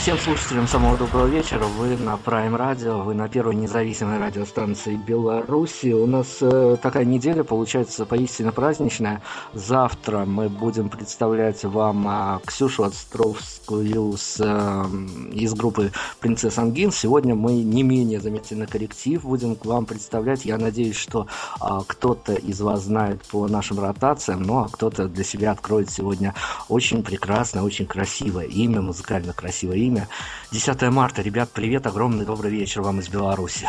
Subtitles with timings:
[0.00, 1.62] Всем слушателям самого доброго вечера.
[1.62, 5.92] Вы на Prime Radio, вы на первой независимой радиостанции Беларуси.
[5.92, 9.20] У нас э, такая неделя получается поистине праздничная.
[9.52, 16.92] Завтра мы будем представлять вам э, Ксюшу Островскую с, э, из группы Принцесс Ангин.
[16.92, 20.46] Сегодня мы не менее заметный коллектив будем к вам представлять.
[20.46, 21.26] Я надеюсь, что
[21.60, 26.34] э, кто-то из вас знает по нашим ротациям, ну а кто-то для себя откроет сегодня
[26.70, 30.08] очень прекрасное, очень красивое имя, музыкально красивое имя имя.
[30.52, 31.22] 10 марта.
[31.22, 33.68] Ребят, привет, огромный добрый вечер вам из Беларуси.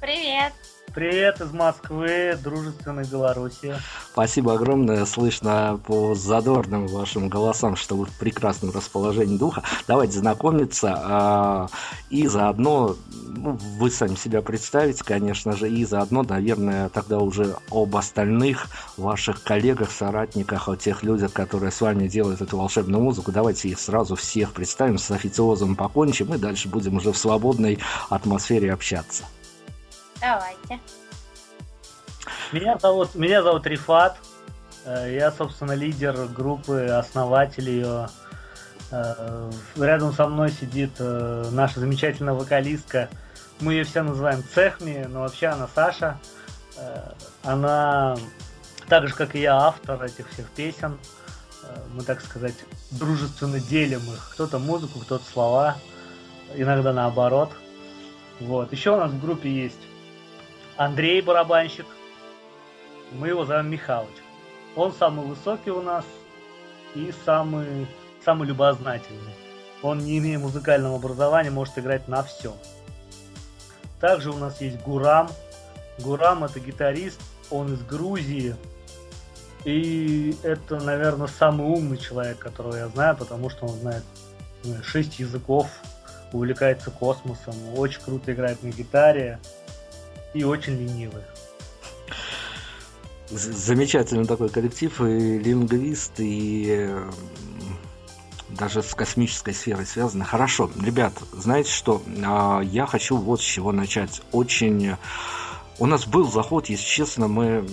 [0.00, 0.52] Привет.
[0.94, 3.76] Привет из Москвы, дружественной Беларуси.
[4.12, 5.04] Спасибо огромное.
[5.04, 9.62] Слышно по задорным вашим голосам, что вы в прекрасном расположении духа.
[9.86, 10.94] Давайте знакомиться.
[10.96, 11.68] А,
[12.08, 17.94] и заодно, ну, вы сами себя представите, конечно же, и заодно, наверное, тогда уже об
[17.94, 23.30] остальных ваших коллегах, соратниках, о тех людях, которые с вами делают эту волшебную музыку.
[23.30, 27.78] Давайте их сразу всех представим, с официозом покончим, и дальше будем уже в свободной
[28.08, 29.24] атмосфере общаться.
[30.20, 30.80] Давайте.
[32.52, 34.16] Меня зовут, меня зовут Рифат.
[34.84, 38.08] Э, я, собственно, лидер группы, основатель ее.
[38.90, 43.08] Э, рядом со мной сидит э, наша замечательная вокалистка.
[43.60, 46.18] Мы ее все называем Цехми, но вообще она Саша.
[47.42, 48.16] Она,
[48.88, 50.98] так же как и я, автор этих всех песен.
[51.92, 52.54] Мы, так сказать,
[52.90, 54.30] дружественно делим их.
[54.32, 55.76] Кто-то музыку, кто-то слова.
[56.54, 57.52] Иногда наоборот.
[58.40, 58.72] Вот.
[58.72, 59.89] Еще у нас в группе есть
[60.80, 61.84] Андрей барабанщик.
[63.12, 64.14] Мы его зовем Михалыч.
[64.76, 66.06] Он самый высокий у нас
[66.94, 67.86] и самый,
[68.24, 69.34] самый любознательный.
[69.82, 72.54] Он, не имея музыкального образования, может играть на все.
[74.00, 75.28] Также у нас есть Гурам.
[75.98, 78.56] Гурам это гитарист, он из Грузии.
[79.66, 84.02] И это, наверное, самый умный человек, которого я знаю, потому что он знает
[84.64, 85.68] ну, шесть языков,
[86.32, 89.38] увлекается космосом, очень круто играет на гитаре
[90.34, 91.24] и очень ленивых.
[93.30, 97.10] Замечательный такой коллектив, и лингвист, и э,
[98.48, 100.24] даже с космической сферой связано.
[100.24, 104.20] Хорошо, ребят, знаете что, а, я хочу вот с чего начать.
[104.32, 104.96] Очень...
[105.78, 107.64] У нас был заход, если честно, мы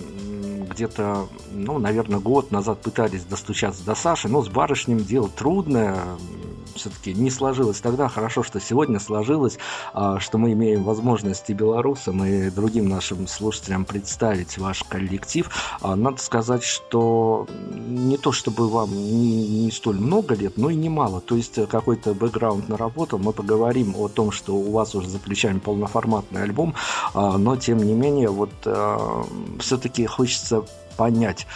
[0.69, 5.97] где-то, ну, наверное, год назад пытались достучаться до Саши, но с барышнем дело трудное,
[6.77, 8.07] все-таки не сложилось тогда.
[8.07, 9.57] Хорошо, что сегодня сложилось,
[9.93, 15.49] а, что мы имеем возможность и белорусам, и другим нашим слушателям представить ваш коллектив.
[15.81, 20.75] А, надо сказать, что не то чтобы вам не, не столь много лет, но и
[20.75, 21.21] немало.
[21.21, 23.19] То есть какой-то бэкграунд наработал.
[23.19, 26.75] Мы поговорим о том, что у вас уже за плечами полноформатный альбом,
[27.13, 28.51] а, но тем не менее, вот
[29.59, 30.63] все-таки хочется
[30.95, 31.47] понять,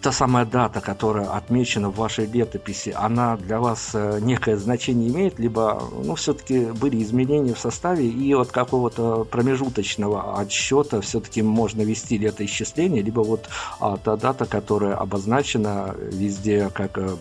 [0.00, 5.38] та самая дата, которая отмечена в вашей летописи, она для вас э, некое значение имеет,
[5.38, 12.16] либо, ну, все-таки были изменения в составе, и от какого-то промежуточного отсчета все-таки можно вести
[12.16, 13.48] летоисчисление, либо вот
[13.80, 17.16] а, та дата, которая обозначена везде как э,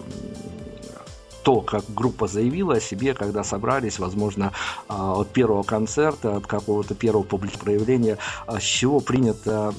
[1.48, 4.52] то, как группа заявила о себе, когда собрались, возможно,
[4.90, 9.74] а, от первого концерта, от какого-то первого публичного проявления, а, с чего принято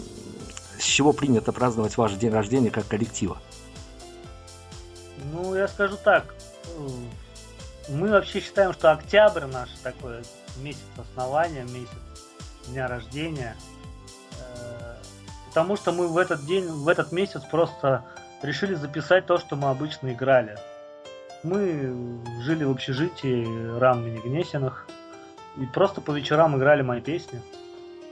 [0.78, 3.39] с чего принято праздновать ваш день рождения как коллектива?
[5.33, 6.34] Ну, я скажу так.
[7.89, 10.22] Мы вообще считаем, что октябрь наш такой
[10.59, 11.89] месяц основания, месяц
[12.69, 13.56] дня рождения.
[14.39, 14.94] Э,
[15.49, 18.05] потому что мы в этот день, в этот месяц просто
[18.43, 20.56] решили записать то, что мы обычно играли.
[21.43, 24.87] Мы жили в общежитии Рам Гнесиных
[25.56, 27.41] и просто по вечерам играли мои песни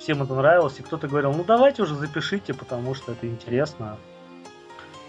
[0.07, 3.97] всем это нравилось, и кто-то говорил, ну давайте уже запишите, потому что это интересно.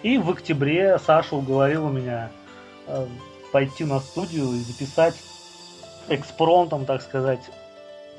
[0.02, 2.32] И в октябре Саша уговорила меня
[2.88, 3.06] э,
[3.52, 5.14] пойти на студию и записать
[6.08, 7.42] экспромтом, так сказать,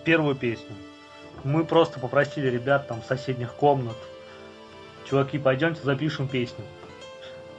[0.04, 0.70] первую песню.
[1.42, 3.96] Мы просто попросили ребят там соседних комнат,
[5.10, 6.64] чуваки, пойдемте запишем песню.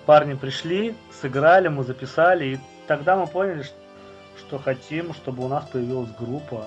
[0.06, 3.66] Парни пришли, сыграли, мы записали, и тогда мы поняли,
[4.38, 6.64] что хотим, чтобы у нас появилась группа,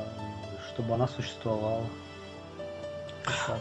[0.74, 1.86] чтобы она существовала.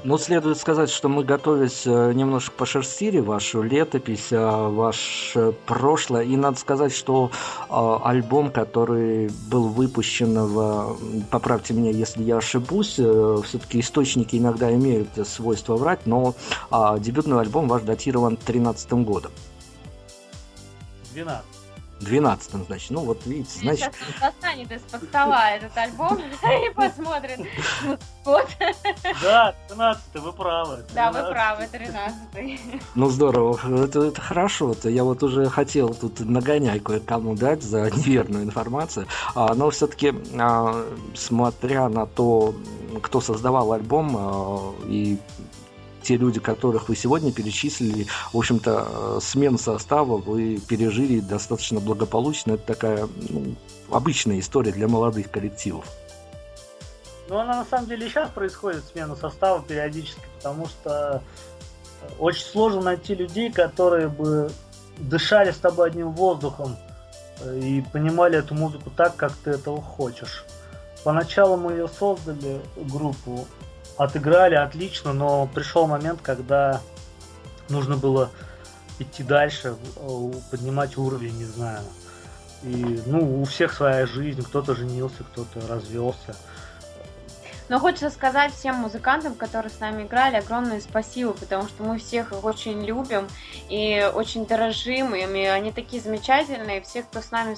[0.04, 6.24] Ну, следует сказать, что мы, готовясь, э, немножко пошерстили вашу летопись, э, ваше прошлое.
[6.24, 7.32] И надо сказать, что
[7.70, 10.98] э, альбом, который был выпущен в...
[11.30, 16.36] Поправьте меня, если я ошибусь, все-таки источники иногда имеют свойство врать, но
[16.70, 19.32] а, дебютный альбом ваш датирован 2013 годом.
[21.14, 21.61] 12.
[22.02, 22.92] 12 значит.
[22.92, 23.94] Ну, вот видите, значит...
[23.94, 27.40] Сейчас достанет из-под стола этот альбом и посмотрит
[28.26, 28.48] год.
[29.22, 30.86] Да, 13 вы правы.
[30.94, 32.62] Да, вы правы, 13
[32.96, 33.60] Ну, здорово.
[33.84, 34.72] Это, это хорошо.
[34.72, 34.90] -то.
[34.90, 39.08] Я вот уже хотел тут нагонять кое-кому дать за неверную информацию.
[39.36, 42.54] А, но все-таки, а, смотря на то,
[43.02, 45.18] кто создавал альбом а, и
[46.04, 52.54] те люди, которых вы сегодня перечислили, в общем-то, э, смен состава вы пережили достаточно благополучно.
[52.54, 53.56] Это такая ну,
[53.92, 55.86] обычная история для молодых коллективов.
[57.30, 61.22] Ну, она на самом деле сейчас происходит, смена состава периодически, потому что
[62.20, 64.52] очень сложно найти людей, которые бы
[64.98, 66.78] дышали с тобой одним воздухом
[67.40, 70.46] э, и понимали эту музыку так, как ты этого хочешь.
[71.04, 73.48] Поначалу мы ее создали, группу,
[74.04, 76.82] отыграли отлично, но пришел момент, когда
[77.70, 78.32] нужно было
[79.00, 79.76] идти дальше,
[80.50, 81.82] поднимать уровень, не знаю.
[82.64, 86.36] И, ну, у всех своя жизнь, кто-то женился, кто-то развелся.
[87.72, 92.34] Но хочется сказать всем музыкантам, которые с нами играли, огромное спасибо, потому что мы всех
[92.34, 93.30] их очень любим
[93.70, 95.46] и очень дорожим ими.
[95.46, 97.56] Они такие замечательные, все, кто с нами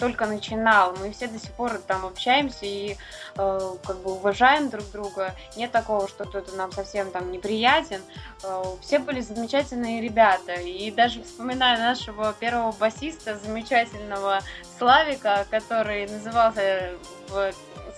[0.00, 0.96] только начинал.
[0.98, 2.96] Мы все до сих пор там общаемся и
[3.36, 5.32] э, как бы уважаем друг друга.
[5.56, 8.00] Нет такого, что кто-то нам совсем там неприятен.
[8.42, 10.54] Э, все были замечательные ребята.
[10.54, 14.40] И даже вспоминая нашего первого басиста, замечательного
[14.76, 16.96] Славика, который назывался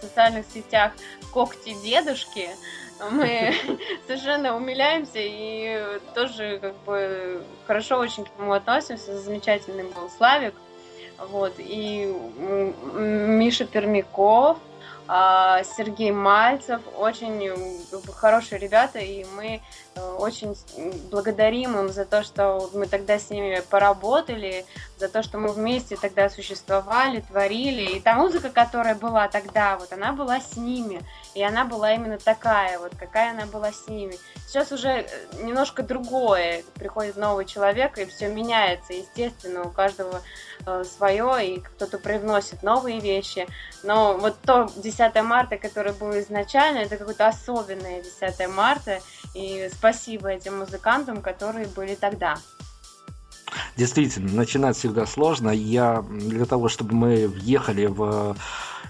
[0.00, 0.92] социальных сетях
[1.32, 2.48] когти дедушки,
[3.10, 3.54] мы
[4.06, 9.18] совершенно умиляемся и тоже как бы хорошо очень к нему относимся.
[9.18, 10.54] Замечательный был Славик.
[11.18, 11.54] Вот.
[11.58, 12.12] И
[12.94, 14.58] Миша Пермяков,
[15.06, 17.52] Сергей Мальцев, очень
[18.14, 19.60] хорошие ребята, и мы
[19.94, 20.56] э, очень
[21.10, 24.64] благодарим им за то, что мы тогда с ними поработали,
[24.98, 27.96] за то, что мы вместе тогда существовали, творили.
[27.96, 31.02] И та музыка, которая была тогда, вот она была с ними,
[31.34, 34.16] и она была именно такая, вот какая она была с ними.
[34.46, 35.06] Сейчас уже э,
[35.42, 40.22] немножко другое, приходит новый человек, и все меняется, естественно, у каждого
[40.66, 43.48] э, свое, и кто-то привносит новые вещи.
[43.82, 49.00] Но вот то 10 марта, которое было изначально, это какое-то особенное 10 марта.
[49.34, 52.36] И спасибо этим музыкантам, которые были тогда.
[53.76, 55.50] Действительно, начинать всегда сложно.
[55.50, 58.36] Я для того, чтобы мы въехали в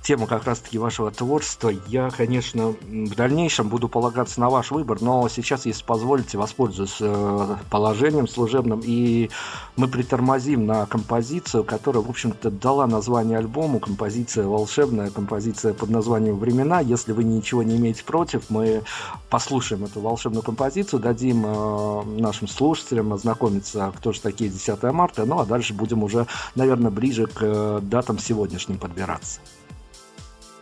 [0.05, 1.73] тему как раз-таки вашего творчества.
[1.89, 7.57] Я, конечно, в дальнейшем буду полагаться на ваш выбор, но сейчас, если позволите, воспользуюсь э,
[7.71, 9.31] положением служебным, и
[9.77, 13.81] мы притормозим на композицию, которая, в общем-то, дала название альбому.
[13.81, 16.81] Композиция волшебная, композиция под названием «Времена».
[16.81, 18.83] Если вы ничего не имеете против, мы
[19.31, 25.39] послушаем эту волшебную композицию, дадим э, нашим слушателям ознакомиться, кто же такие 10 марта, ну
[25.39, 29.41] а дальше будем уже, наверное, ближе к э, датам сегодняшним подбираться.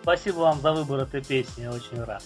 [0.02, 2.22] Спасибо вам за выбор этой песни, я очень рад.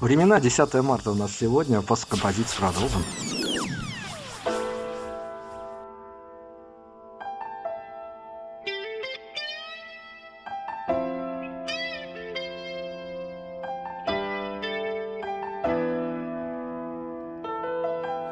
[0.00, 3.02] Времена 10 марта у нас сегодня, после композиции продолжим.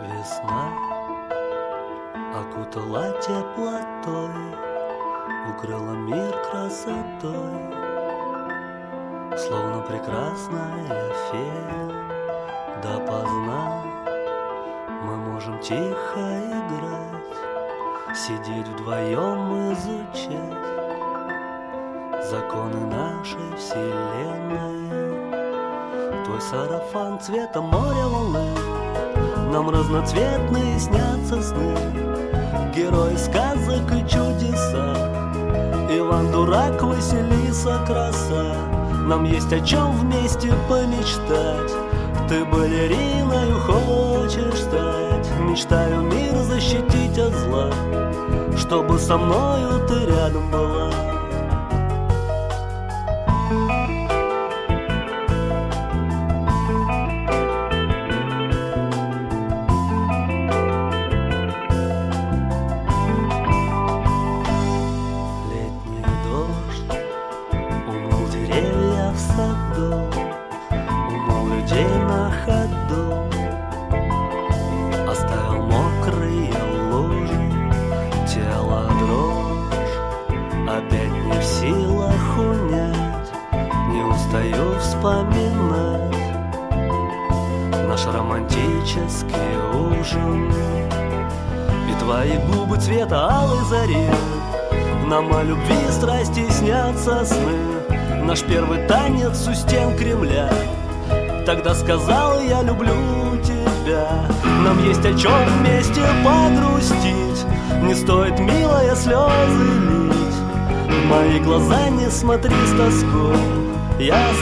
[0.02, 0.72] Весна
[2.34, 4.34] окутала теплотой,
[5.48, 7.93] укрыла мир красотой
[9.38, 11.74] словно прекрасная фея.
[12.82, 13.82] Допоздна
[15.02, 17.36] мы можем тихо играть
[18.14, 20.54] Сидеть вдвоем изучать
[22.30, 24.90] Законы нашей вселенной.
[26.24, 28.54] Твой сарафан цвета моря волны
[29.50, 31.74] Нам разноцветные снятся сны.
[32.74, 34.94] Герои сказок и чудеса
[35.90, 38.73] Иван Дурак, Василиса, краса
[39.04, 41.72] нам есть о чем вместе помечтать.
[42.28, 45.04] Ты балериною хочешь стать.
[45.40, 47.70] Мечтаю мир защитить от зла
[48.56, 51.03] Чтобы со мною ты рядом была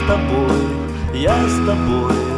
[0.03, 2.33] с тобой, я с тобой.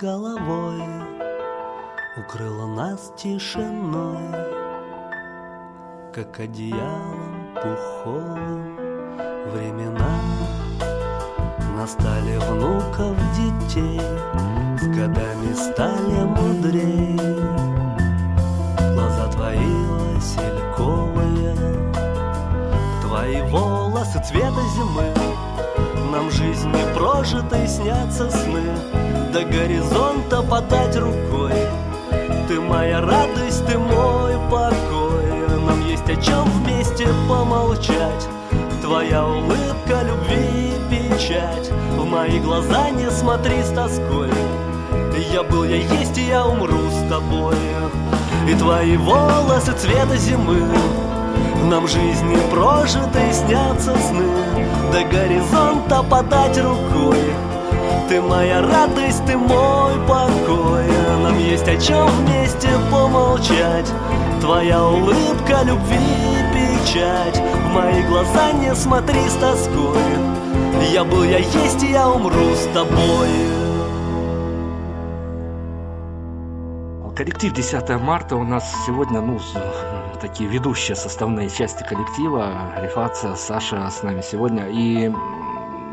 [0.00, 0.82] Головой
[2.16, 4.34] Укрыла нас тишиной
[6.14, 8.79] Как одеялом пуховым
[9.46, 10.20] Времена.
[11.76, 14.00] Настали внуков детей
[14.78, 17.16] С годами стали мудрее.
[18.94, 19.74] Глаза твои
[20.14, 21.56] васильковые
[23.00, 25.14] Твои волосы цвета зимы.
[26.12, 28.62] Нам жизни прожитой снятся сны.
[29.32, 31.54] До горизонта подать рукой.
[32.46, 35.48] Ты моя радость, ты мой покой.
[35.66, 38.28] Нам есть о чем вместе помолчать
[38.90, 41.70] Твоя улыбка, любви печать.
[41.96, 44.32] В мои глаза не смотри с тоской.
[45.32, 47.54] Я был, я есть, и я умру с тобой.
[48.48, 50.60] И твои волосы цвета зимы.
[51.70, 54.26] Нам жизни прожитой снятся сны.
[54.90, 57.22] До горизонта подать рукой.
[58.08, 60.86] Ты моя радость, ты мой покой.
[61.22, 63.86] Нам есть о чем вместе помолчать.
[64.40, 66.49] Твоя улыбка, любви,
[66.80, 69.98] печать В мои глаза не смотри с тоской
[70.92, 73.28] Я был, я есть, и я умру с тобой
[77.16, 79.38] Коллектив 10 марта у нас сегодня, ну,
[80.22, 82.72] такие ведущие составные части коллектива.
[82.78, 84.68] Рифаца, Саша с нами сегодня.
[84.70, 85.12] И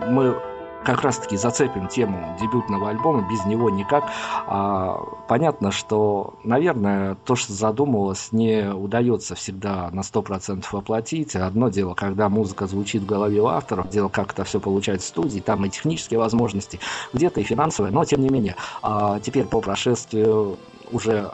[0.07, 0.37] мы
[0.83, 4.05] как раз-таки зацепим тему дебютного альбома, без него никак.
[4.45, 11.35] А, понятно, что, наверное, то, что задумывалось, не удается всегда на 100% воплотить.
[11.35, 15.09] Одно дело, когда музыка звучит в голове у автора, дело, как это все получается в
[15.09, 16.79] студии, там и технические возможности,
[17.13, 18.55] где-то и финансовые, но тем не менее.
[18.81, 20.57] А теперь по прошествию
[20.91, 21.31] уже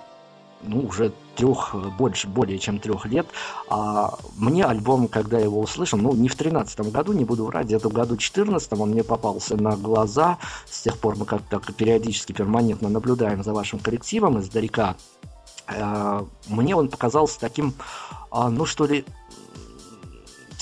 [0.64, 3.28] ну, уже трех, больше, более чем трех лет.
[3.70, 7.66] А мне альбом, когда я его услышал, ну, не в тринадцатом году, не буду врать,
[7.66, 10.38] где-то в году четырнадцатом он мне попался на глаза.
[10.70, 14.96] С тех пор мы как-то периодически, перманентно наблюдаем за вашим коллективом издалека.
[15.68, 17.74] А, мне он показался таким,
[18.32, 19.06] а, ну, что ли,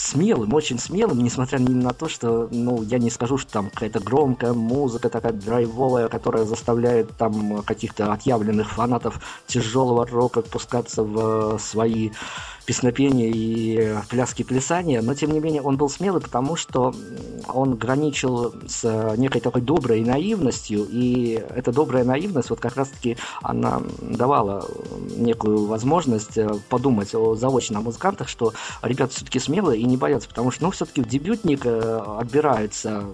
[0.01, 4.53] смелым, очень смелым, несмотря на то, что, ну, я не скажу, что там какая-то громкая
[4.53, 12.11] музыка такая драйвовая, которая заставляет там каких-то отъявленных фанатов тяжелого рока пускаться в свои
[12.65, 16.93] песнопения и пляски плясания, но тем не менее он был смелый, потому что
[17.47, 23.81] он граничил с некой такой доброй наивностью, и эта добрая наивность вот как раз-таки она
[23.99, 24.65] давала
[25.17, 30.51] некую возможность э, подумать о заочно музыкантах, что ребята все-таки смелые и не боятся, потому
[30.51, 33.05] что, ну, все-таки в дебютник э, отбираются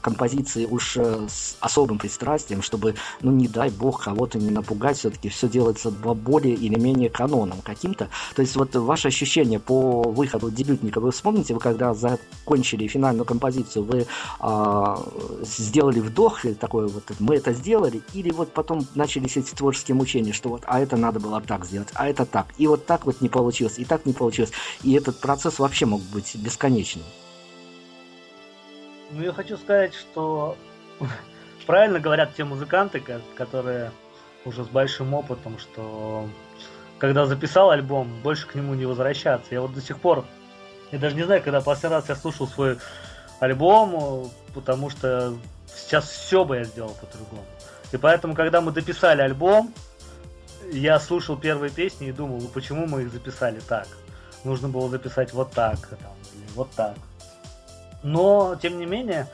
[0.00, 5.28] композиции уж э, с особым пристрастием, чтобы, ну, не дай бог, кого-то не напугать, все-таки
[5.28, 8.08] все делается более или менее канонам каким-то.
[8.34, 13.84] То есть вот ваши ощущения по выходу дебютника, вы вспомните, вы когда закончили финальную композицию,
[13.84, 14.06] вы
[14.40, 15.02] а,
[15.42, 20.48] сделали вдох такой вот, мы это сделали, или вот потом начались эти творческие мучения, что
[20.48, 23.28] вот, а это надо было так сделать, а это так, и вот так вот не
[23.28, 24.50] получилось, и так не получилось,
[24.82, 27.04] и этот процесс вообще мог быть бесконечным.
[29.10, 30.56] Ну, я хочу сказать, что
[31.66, 33.02] правильно говорят те музыканты,
[33.36, 33.92] которые
[34.44, 36.28] уже с большим опытом, что
[36.98, 39.48] когда записал альбом, больше к нему не возвращаться.
[39.50, 40.24] Я вот до сих пор,
[40.92, 42.78] я даже не знаю, когда последний раз я слушал свой
[43.40, 45.36] альбом, потому что
[45.74, 47.44] сейчас все бы я сделал по-другому.
[47.92, 49.72] И поэтому, когда мы дописали альбом,
[50.72, 53.86] я слушал первые песни и думал, ну почему мы их записали так?
[54.46, 56.94] Нужно было записать вот так, там, или вот так.
[58.02, 59.26] Но, тем не менее,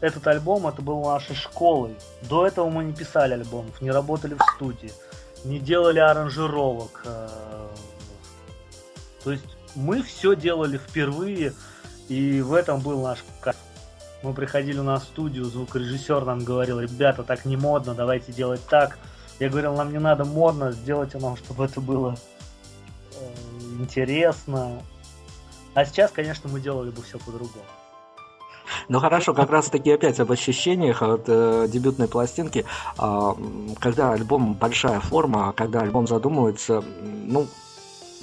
[0.00, 1.96] этот альбом, это был нашей школой.
[2.22, 4.92] До этого мы не писали альбомов, не работали в студии
[5.46, 7.02] не делали аранжировок.
[7.04, 7.28] Э,
[9.24, 11.52] то есть мы все делали впервые,
[12.08, 13.56] и в этом был наш кайф.
[14.22, 18.98] Мы приходили на студию, звукорежиссер нам говорил, ребята, так не модно, давайте делать так.
[19.38, 22.16] Я говорил, нам не надо модно, сделайте нам, чтобы это было
[23.80, 24.82] интересно.
[25.74, 27.64] А сейчас, конечно, мы делали бы все по-другому.
[28.88, 32.64] Ну хорошо, как раз таки опять об ощущениях от э, дебютной пластинки.
[32.98, 33.32] Э,
[33.80, 36.82] когда альбом большая форма, когда альбом задумывается,
[37.24, 37.46] ну,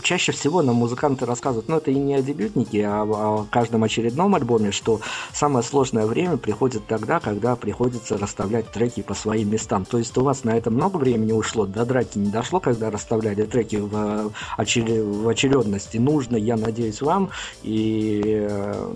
[0.01, 4.35] чаще всего нам музыканты рассказывают, ну это и не о дебютнике, а о каждом очередном
[4.35, 5.01] альбоме, что
[5.33, 9.85] самое сложное время приходит тогда, когда приходится расставлять треки по своим местам.
[9.85, 13.43] То есть у вас на это много времени ушло, до драки не дошло, когда расставляли
[13.43, 15.03] треки в, очер...
[15.03, 15.97] в очередности.
[15.97, 17.29] Нужно, я надеюсь, вам
[17.63, 18.47] и,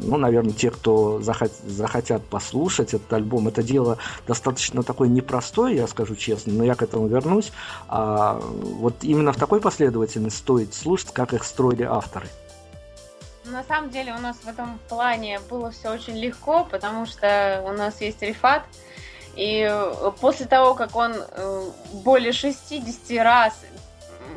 [0.04, 1.52] ну, наверное, те, кто захот...
[1.66, 6.82] захотят послушать этот альбом, это дело достаточно такое непростое, я скажу честно, но я к
[6.82, 7.52] этому вернусь.
[7.88, 8.42] А
[8.80, 12.28] вот именно в такой последовательности стоит слушать, как их строили авторы.
[13.46, 17.72] На самом деле у нас в этом плане было все очень легко, потому что у
[17.72, 18.64] нас есть Рифат,
[19.36, 19.72] и
[20.20, 23.54] после того, как он э, более 60 раз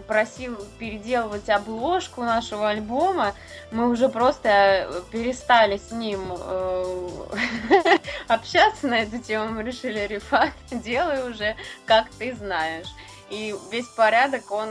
[0.07, 3.35] просил переделывать обложку нашего альбома,
[3.71, 7.09] мы уже просто перестали с ним э,
[8.29, 9.49] общаться на эту тему.
[9.49, 12.89] Мы решили, Рифат, делай уже, как ты знаешь.
[13.31, 14.69] И весь порядок он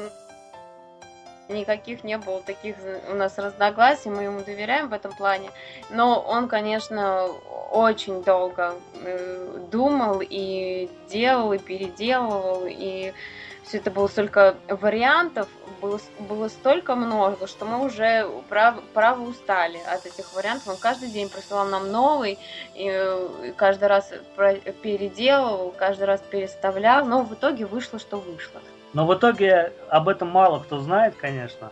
[1.50, 2.76] никаких не было таких
[3.10, 5.50] у нас разногласий, мы ему доверяем в этом плане.
[5.90, 7.26] Но он, конечно,
[7.72, 13.14] очень долго э, думал и делал, и переделывал, и
[13.64, 15.48] все это было столько вариантов,
[15.80, 20.70] было, было столько много, что мы уже право, право устали от этих вариантов.
[20.70, 22.40] Он каждый день присылал нам новый,
[22.74, 24.12] и, и каждый раз
[24.82, 28.60] переделывал, каждый раз переставлял, но в итоге вышло, что вышло.
[28.94, 31.72] Но в итоге об этом мало кто знает, конечно.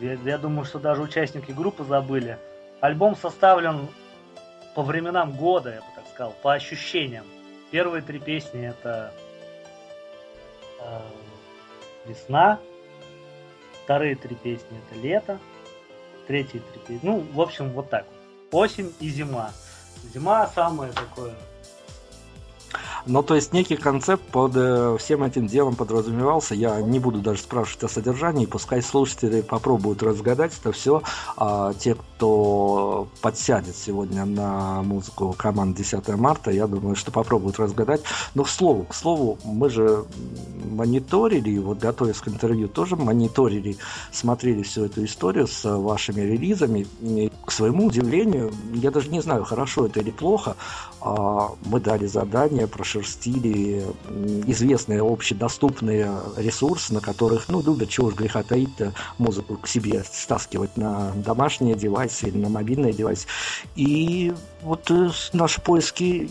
[0.00, 2.38] Я, я думаю, что даже участники группы забыли.
[2.80, 3.88] Альбом составлен
[4.74, 7.26] по временам года, я бы так сказал, по ощущениям.
[7.70, 9.12] Первые три песни это
[10.80, 11.00] э,
[12.06, 12.58] весна,
[13.84, 15.38] вторые три песни это лето,
[16.26, 18.06] третьи три песни, ну, в общем, вот так.
[18.50, 19.52] Осень и зима.
[20.12, 21.34] Зима самое такое
[23.10, 26.54] но то есть некий концепт под э, всем этим делом подразумевался.
[26.54, 31.02] Я не буду даже спрашивать о содержании, пускай слушатели попробуют разгадать это все.
[31.36, 38.02] А те, кто подсядет сегодня на музыку команд 10 марта, я думаю, что попробуют разгадать.
[38.34, 40.04] Но к слову, к слову, мы же
[40.64, 43.76] мониторили, вот готовясь к интервью, тоже мониторили,
[44.12, 46.86] смотрели всю эту историю с вашими релизами.
[47.00, 50.54] И, к своему удивлению, я даже не знаю, хорошо это или плохо,
[51.00, 53.84] а мы дали задание про прошерстили
[54.46, 58.70] известные общедоступные ресурсы, на которых, ну, любят, чего уж греха таить
[59.18, 63.26] музыку к себе стаскивать на домашние девайсы или на мобильные девайсы.
[63.76, 64.32] И
[64.62, 66.30] вот э, наши поиски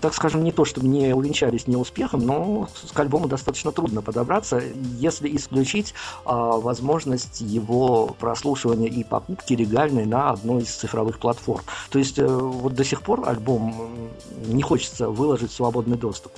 [0.00, 4.62] так скажем, не то, чтобы не увенчались неуспехом, но к альбому достаточно трудно подобраться,
[4.98, 11.62] если исключить а, возможность его прослушивания и покупки легальной на одной из цифровых платформ.
[11.90, 14.10] То есть а, вот до сих пор альбом
[14.46, 16.32] не хочется выложить в свободный доступ.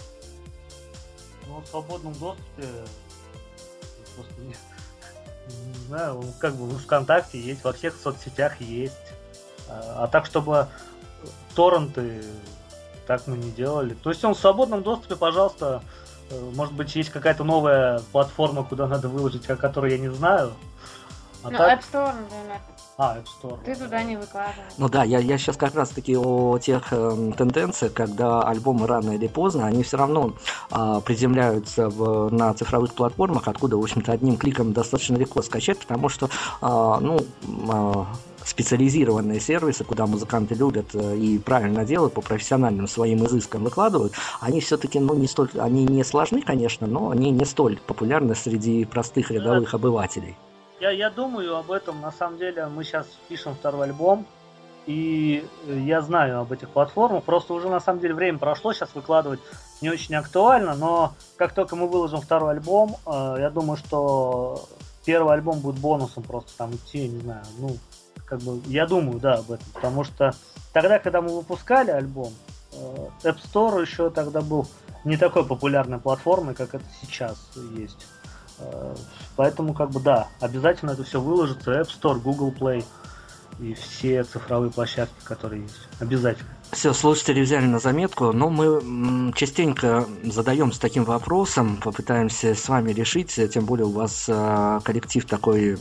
[1.49, 2.69] Ну, в свободном доступе
[4.15, 8.95] просто не, не знаю, как бы в ВКонтакте есть, во всех соцсетях есть.
[9.69, 10.69] А, а так, чтобы
[11.55, 12.23] торренты
[13.07, 13.95] так мы не делали.
[13.95, 15.83] То есть он в свободном доступе, пожалуйста,
[16.31, 20.53] э, может быть, есть какая-то новая платформа, куда надо выложить, о которой я не знаю.
[21.43, 21.79] А ну, так...
[21.79, 22.61] App Store, например.
[22.99, 23.59] А, App Store.
[23.65, 24.73] Ты туда не выкладываешь.
[24.79, 29.13] Ну да, я, я сейчас как раз таки о тех э, тенденциях, когда альбомы рано
[29.13, 30.33] или поздно, они все равно
[30.71, 36.09] э, приземляются в, на цифровых платформах, откуда, в общем-то, одним кликом достаточно легко скачать, потому
[36.09, 36.31] что, э,
[36.63, 38.05] ну, э,
[38.47, 44.61] специализированные сервисы, куда музыканты любят э, и правильно делают, по профессиональным своим изыскам выкладывают, они
[44.61, 49.31] все-таки, ну, не столь, они не сложны, конечно, но они не столь популярны среди простых
[49.31, 50.37] рядовых обывателей.
[50.81, 54.27] Я, я думаю об этом, на самом деле, мы сейчас пишем второй альбом,
[54.87, 59.41] и я знаю об этих платформах, просто уже на самом деле время прошло, сейчас выкладывать
[59.81, 64.69] не очень актуально, но как только мы выложим второй альбом, э, я думаю, что
[65.05, 67.77] первый альбом будет бонусом просто там идти, не знаю, ну,
[68.27, 70.35] как бы, я думаю, да, об этом, потому что
[70.73, 72.33] тогда, когда мы выпускали альбом,
[72.73, 72.77] э,
[73.23, 74.69] App Store еще тогда был
[75.05, 77.37] не такой популярной платформой, как это сейчас
[77.77, 78.07] есть.
[78.59, 78.95] Э,
[79.37, 81.73] поэтому, как бы, да, обязательно это все выложится.
[81.73, 82.85] App Store, Google Play
[83.61, 85.89] и все цифровые площадки, которые есть.
[86.01, 86.56] Обязательно.
[86.73, 93.39] Все, слушатели взяли на заметку, но мы частенько задаемся таким вопросом, попытаемся с вами решить,
[93.53, 95.79] тем более у вас э, коллектив такой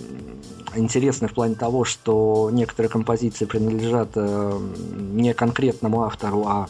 [0.76, 4.60] интересный в плане того, что некоторые композиции принадлежат э,
[4.96, 6.70] не конкретному автору, а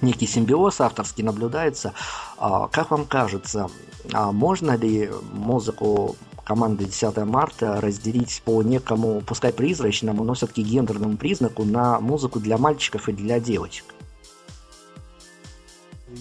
[0.00, 1.94] некий симбиоз авторский наблюдается.
[2.36, 3.70] А, как вам кажется,
[4.12, 11.16] а можно ли музыку команды 10 марта разделить по некому, пускай призрачному, но все-таки гендерному
[11.16, 13.86] признаку на музыку для мальчиков и для девочек?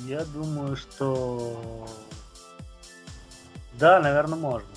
[0.05, 1.87] Я думаю, что
[3.73, 4.67] да, наверное, можно.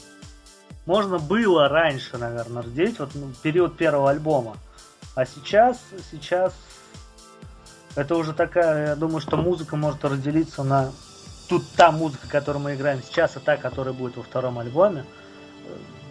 [0.85, 4.57] Можно было раньше, наверное, разделить, вот ну, период первого альбома.
[5.15, 5.81] А сейчас,
[6.11, 6.55] сейчас
[7.95, 10.93] это уже такая, я думаю, что музыка может разделиться на
[11.49, 15.05] тут та музыка, которую мы играем сейчас, и та, которая будет во втором альбоме,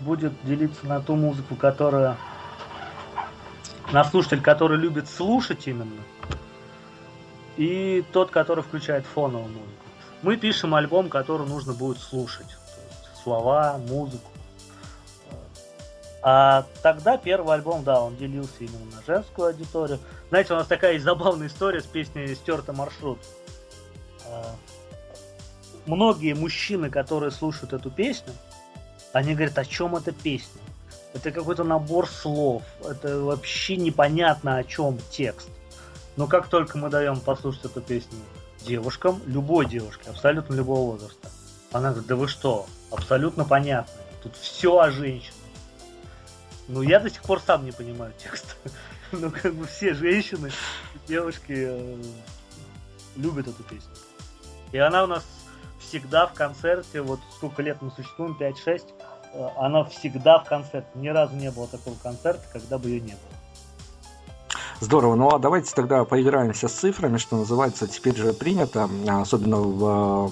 [0.05, 2.15] будет делиться на ту музыку, которая
[3.91, 6.01] на слушатель, который любит слушать именно,
[7.57, 9.71] и тот, который включает фоновую музыку.
[10.21, 12.57] Мы пишем альбом, который нужно будет слушать.
[13.23, 14.29] Слова, музыку.
[16.21, 19.99] А тогда первый альбом, да, он делился именно на женскую аудиторию.
[20.29, 23.19] Знаете, у нас такая забавная история с песней «Стерта маршрут».
[24.27, 24.55] А,
[25.85, 28.33] многие мужчины, которые слушают эту песню,
[29.15, 30.61] они говорят, о чем эта песня?
[31.13, 35.47] Это какой-то набор слов, это вообще непонятно о чем текст.
[36.17, 38.17] Но как только мы даем послушать эту песню
[38.61, 41.29] девушкам, любой девушке, абсолютно любого возраста,
[41.71, 45.33] она говорит, да вы что, абсолютно понятно, тут все о женщинах.
[46.67, 48.57] Ну, я до сих пор сам не понимаю текст.
[49.11, 50.51] Ну, как бы все женщины,
[51.07, 52.03] девушки э,
[53.15, 53.93] любят эту песню.
[54.73, 55.23] И она у нас
[55.95, 59.04] всегда в концерте, вот сколько лет мы существуем, 5-6, э,
[59.57, 60.87] она всегда в концерте.
[60.95, 63.35] Ни разу не было такого концерта, когда бы ее не было.
[64.81, 65.15] Здорово.
[65.15, 67.87] Ну а давайте тогда поиграемся с цифрами, что называется.
[67.87, 70.31] Теперь же принято, особенно в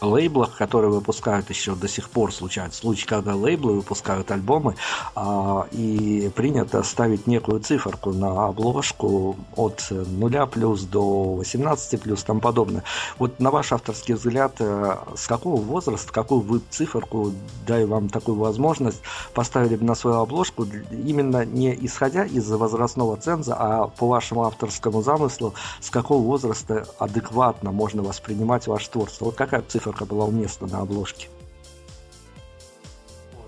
[0.00, 4.76] лейблах, которые выпускают еще до сих пор случаются случаи, когда лейблы выпускают альбомы,
[5.14, 12.40] а, и принято ставить некую циферку на обложку от 0 плюс до 18 плюс, там
[12.40, 12.84] подобное.
[13.18, 17.32] Вот на ваш авторский взгляд, э, с какого возраста, какую вы циферку,
[17.66, 19.00] дай вам такую возможность,
[19.34, 25.02] поставили бы на свою обложку, именно не исходя из возрастного ценза, а по вашему авторскому
[25.02, 29.26] замыслу, с какого возраста адекватно можно воспринимать ваше творчество?
[29.26, 31.28] Вот какая цифра циферка была уместна на обложке?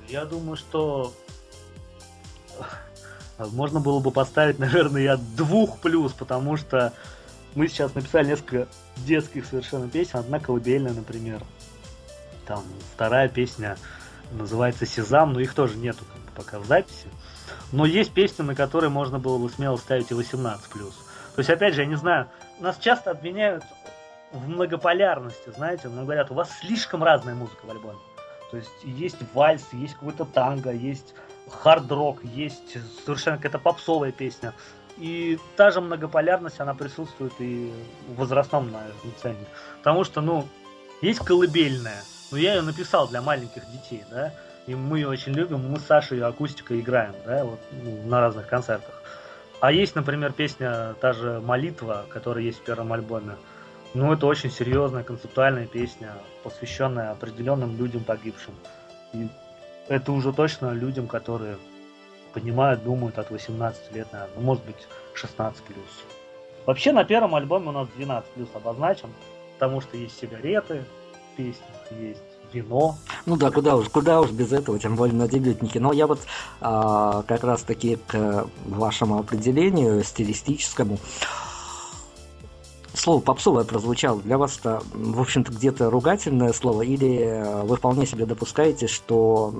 [0.09, 1.13] Я думаю, что
[3.39, 6.93] можно было бы поставить, наверное, от двух плюс, потому что
[7.55, 10.19] мы сейчас написали несколько детских совершенно песен.
[10.19, 11.43] Одна колыбельная, например.
[12.47, 13.77] Там вторая песня
[14.33, 17.07] называется «Сезам», но их тоже нету как бы, пока в записи.
[17.73, 20.59] Но есть песни, на которые можно было бы смело ставить и 18+.
[20.71, 20.93] То
[21.37, 23.65] есть, опять же, я не знаю, нас часто обвиняют
[24.33, 27.99] в многополярности, знаете, мне говорят, у вас слишком разная музыка в альбоме.
[28.51, 31.15] То есть есть вальс, есть какой-то танго, есть
[31.49, 34.55] хард-рок, есть совершенно какая-то попсовая песня.
[34.97, 37.73] И та же многополярность, она присутствует и
[38.09, 39.47] в возрастном, наверное.
[39.79, 40.47] Потому что, ну,
[41.01, 44.35] есть колыбельная, но я ее написал для маленьких детей, да,
[44.67, 48.21] и мы ее очень любим, мы с Сашей ее акустикой играем, да, вот ну, на
[48.21, 49.03] разных концертах.
[49.61, 53.37] А есть, например, песня, та же «Молитва», которая есть в первом альбоме,
[53.95, 56.13] ну, это очень серьезная концептуальная песня,
[56.45, 58.55] посвященная определенным людям погибшим.
[59.13, 59.29] И
[59.89, 61.57] это уже точно людям, которые
[62.33, 66.05] понимают, думают от 18 лет, наверное, ну, может быть, 16 плюс.
[66.67, 69.09] Вообще на первом альбоме у нас 12 плюс обозначен,
[69.55, 70.85] потому что есть сигареты
[71.33, 72.23] в песнях, есть
[72.53, 72.97] вино.
[73.27, 75.81] Ну да, куда уж, куда уж без этого, тем более на дебютнике.
[75.81, 76.21] Но я вот
[76.61, 80.99] а, как раз таки к вашему определению стилистическому
[83.01, 84.21] слово попсовое прозвучало.
[84.21, 89.55] Для вас это, в общем-то, где-то ругательное слово, или э, вы вполне себе допускаете, что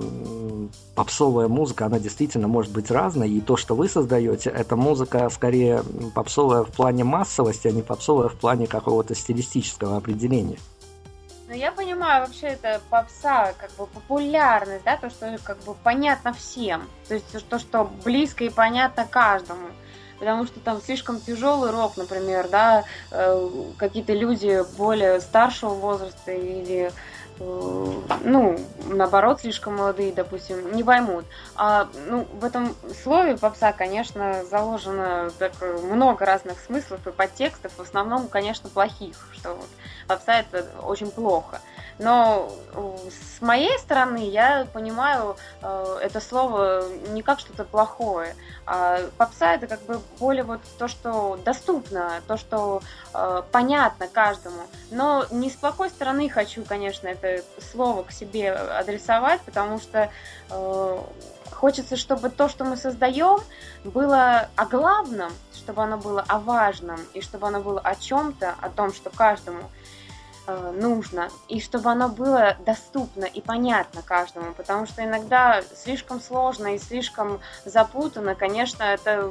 [0.95, 5.83] попсовая музыка, она действительно может быть разной, и то, что вы создаете, это музыка скорее
[6.13, 10.59] попсовая в плане массовости, а не попсовая в плане какого-то стилистического определения.
[11.47, 16.31] Ну, я понимаю, вообще это попса, как бы популярность, да, то, что как бы понятно
[16.31, 16.83] всем.
[17.09, 19.67] То есть то, что близко и понятно каждому
[20.21, 26.93] потому что там слишком тяжелый рок, например, да, э, какие-то люди более старшего возраста или
[28.23, 31.25] ну, наоборот, слишком молодые, допустим, не поймут.
[31.55, 37.81] А, ну, в этом слове попса, конечно, заложено так много разных смыслов и подтекстов, в
[37.81, 39.67] основном, конечно, плохих, что вот
[40.07, 41.61] попса это очень плохо.
[41.99, 42.97] Но э,
[43.37, 48.35] с моей стороны я понимаю э, это слово не как что-то плохое.
[48.65, 52.81] А попса это как бы более вот то, что доступно, то, что
[53.13, 54.61] э, понятно каждому.
[54.89, 57.30] Но не с плохой стороны хочу, конечно, это
[57.71, 60.09] слово к себе адресовать, потому что
[60.49, 60.99] э,
[61.61, 63.39] хочется, чтобы то, что мы создаем,
[63.83, 68.69] было о главном, чтобы оно было о важном, и чтобы оно было о чем-то, о
[68.69, 69.69] том, что каждому
[70.47, 76.73] э, нужно, и чтобы оно было доступно и понятно каждому, потому что иногда слишком сложно
[76.75, 79.29] и слишком запутанно, конечно, это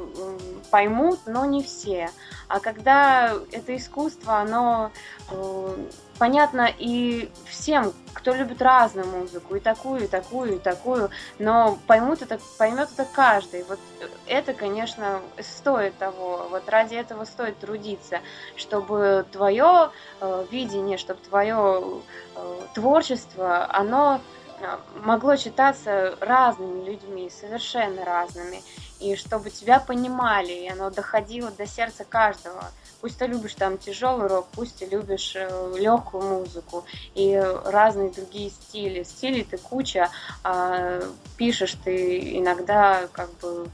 [0.69, 2.09] поймут, но не все.
[2.47, 4.91] А когда это искусство, оно
[5.31, 5.85] э,
[6.21, 12.21] понятно и всем, кто любит разную музыку, и такую, и такую, и такую, но поймут
[12.21, 13.63] это, поймет это каждый.
[13.63, 13.79] Вот
[14.27, 16.45] это, конечно, стоит того.
[16.51, 18.19] Вот ради этого стоит трудиться,
[18.55, 22.03] чтобы твое э, видение, чтобы твое
[22.35, 24.21] э, творчество, оно
[24.59, 28.61] э, могло читаться разными людьми, совершенно разными,
[28.99, 32.63] и чтобы тебя понимали, и оно доходило до сердца каждого.
[33.01, 36.85] Пусть ты любишь там тяжелый рок, пусть ты любишь э, легкую музыку
[37.15, 37.35] и
[37.65, 39.01] разные другие стили.
[39.01, 40.09] Стилей ты куча,
[40.43, 41.01] а
[41.35, 43.67] пишешь ты иногда как бы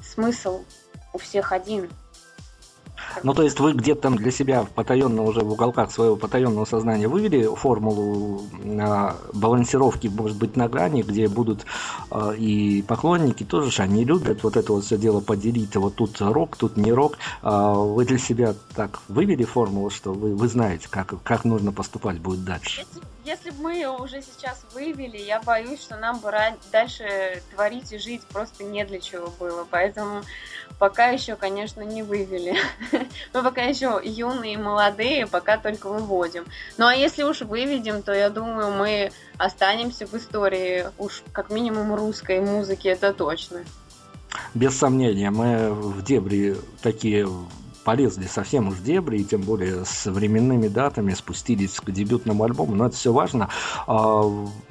[0.00, 0.62] смысл
[1.12, 1.90] у всех один.
[3.22, 7.08] Ну, то есть вы где-то там для себя потаенно уже в уголках своего потаенного сознания
[7.08, 11.64] вывели формулу э, балансировки, может быть, на грани, где будут
[12.10, 16.20] э, и поклонники тоже же, они любят вот это вот все дело поделить, вот тут
[16.20, 17.18] рок, тут не рок.
[17.42, 22.20] Э, вы для себя так вывели формулу, что вы, вы знаете, как, как нужно поступать
[22.20, 22.84] будет дальше?
[23.28, 26.32] Если бы мы ее уже сейчас вывели, я боюсь, что нам бы
[26.72, 29.66] дальше творить и жить просто не для чего было.
[29.70, 30.22] Поэтому
[30.78, 32.56] пока еще, конечно, не вывели.
[33.34, 36.46] Мы пока еще юные и молодые, пока только выводим.
[36.78, 41.94] Ну а если уж выведем, то я думаю, мы останемся в истории уж как минимум
[41.94, 43.62] русской музыки, это точно.
[44.54, 47.28] Без сомнения, мы в дебри такие
[47.88, 52.88] полезли совсем уж дебри, и тем более с временными датами спустились к дебютному альбому, но
[52.88, 53.48] это все важно.
[53.86, 54.24] А,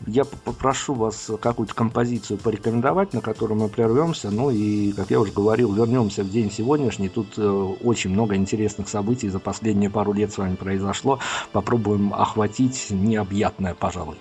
[0.05, 5.31] я попрошу вас какую-то композицию порекомендовать, на которую мы прервемся, ну и, как я уже
[5.31, 7.09] говорил, вернемся в день сегодняшний.
[7.09, 11.17] Тут э, очень много интересных событий за последние пару лет с вами произошло.
[11.51, 14.17] Попробуем охватить необъятное, пожалуй.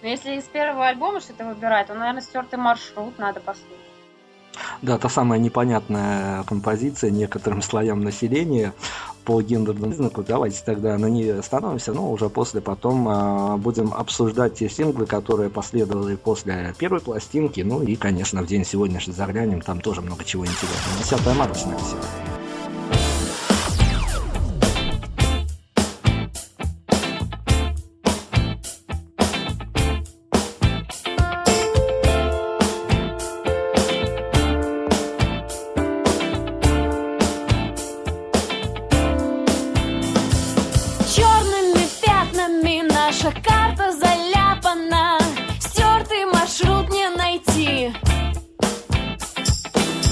[0.00, 3.89] Но если из первого альбома что-то выбирать, то, наверное, стертый маршрут надо послушать.
[4.82, 8.72] Да, та самая непонятная композиция некоторым слоям населения
[9.24, 10.22] по гендерному признаку.
[10.22, 15.50] Давайте тогда на ней остановимся, но уже после потом э, будем обсуждать те синглы, которые
[15.50, 17.60] последовали после первой пластинки.
[17.60, 20.98] Ну и, конечно, в день сегодняшний заглянем, там тоже много чего интересного.
[20.98, 21.66] 10 марта с.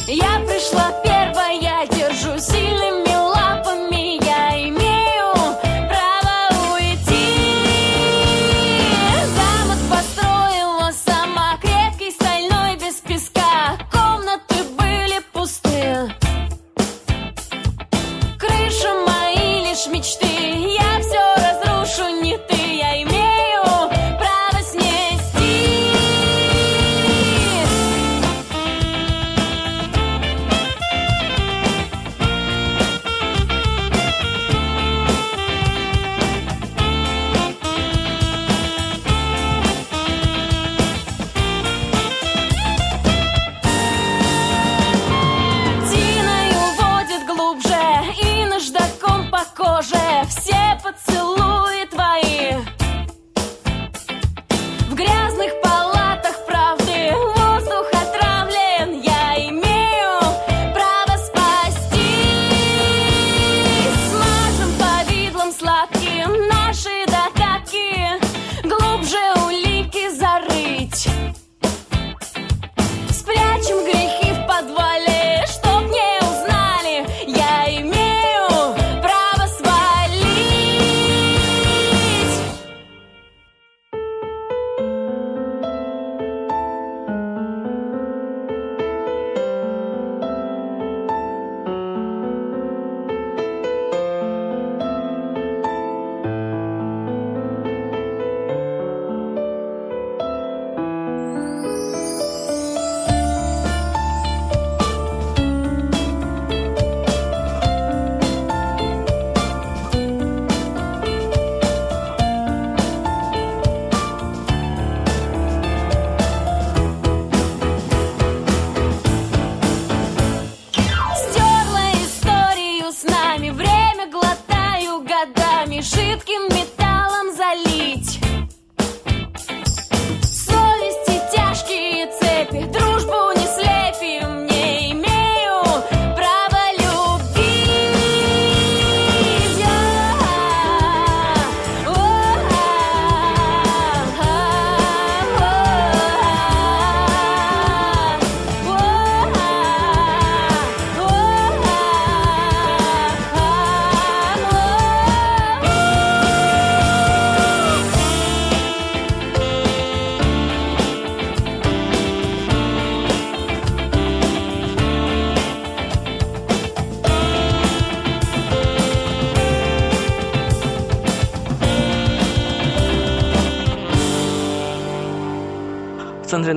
[0.08, 1.07] Жидким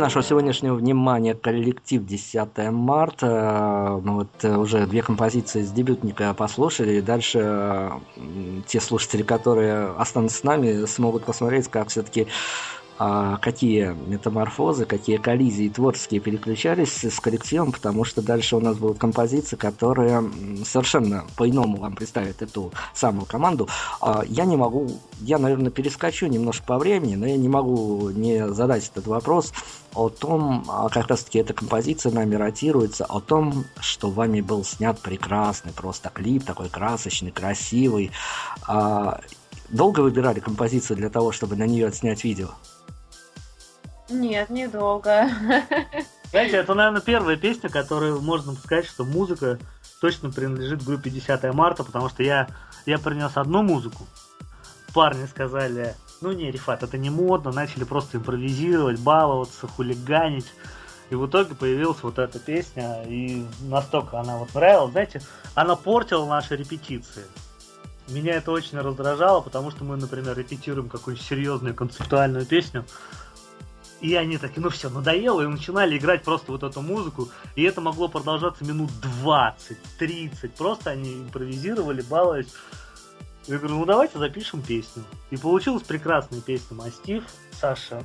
[0.02, 4.02] нашего сегодняшнего внимания коллектив 10 марта.
[4.04, 6.94] Мы вот э, уже две композиции с дебютника послушали.
[6.94, 7.90] И дальше э,
[8.68, 12.28] те слушатели, которые останутся с нами, смогут посмотреть, как все-таки
[13.04, 19.00] а какие метаморфозы, какие коллизии творческие переключались с коллективом, потому что дальше у нас будут
[19.00, 20.24] композиции, которые
[20.64, 23.68] совершенно по-иному вам представят эту самую команду.
[24.02, 28.48] А я не могу, я, наверное, перескочу немножко по времени, но я не могу не
[28.50, 29.52] задать этот вопрос
[29.96, 35.00] о том, а как раз-таки эта композиция нами ротируется, о том, что вами был снят
[35.00, 38.12] прекрасный просто клип, такой красочный, красивый.
[38.68, 39.22] А
[39.70, 42.50] долго выбирали композицию для того, чтобы на нее отснять видео?
[44.12, 45.30] Нет, недолго.
[46.32, 49.60] Знаете, это, наверное, первая песня, которую можно сказать, что музыка
[50.00, 52.48] точно принадлежит группе 10 марта, потому что я,
[52.86, 54.06] я принес одну музыку.
[54.94, 60.48] Парни сказали, ну не, Рифат, это не модно, начали просто импровизировать, баловаться, хулиганить.
[61.10, 65.22] И в итоге появилась вот эта песня, и настолько она вот нравилась, знаете,
[65.56, 67.24] она портила наши репетиции.
[68.08, 72.86] Меня это очень раздражало, потому что мы, например, репетируем какую-нибудь серьезную концептуальную песню,
[74.02, 77.82] и они такие, ну все, надоело, и начинали играть просто вот эту музыку, и это
[77.82, 78.90] могло продолжаться минут
[79.24, 82.54] 20-30, просто они импровизировали, баловались.
[83.48, 85.04] Я говорю, ну давайте запишем песню.
[85.30, 87.24] И получилась прекрасная песня «Мастив».
[87.60, 88.04] Саша,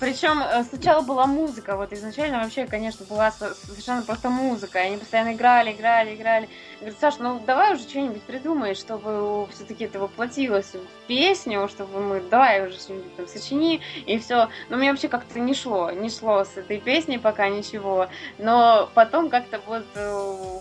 [0.00, 4.80] причем э, сначала была музыка, вот изначально вообще, конечно, была совершенно просто музыка.
[4.80, 6.48] Они постоянно играли, играли, играли.
[6.80, 12.20] Говорит, Саш, ну давай уже что-нибудь придумай, чтобы все-таки это воплотилось в песню, чтобы мы,
[12.20, 14.48] давай уже что-нибудь там сочини, и все.
[14.68, 18.08] Но мне вообще как-то не шло, не шло с этой песней пока ничего.
[18.38, 20.60] Но потом как-то вот э,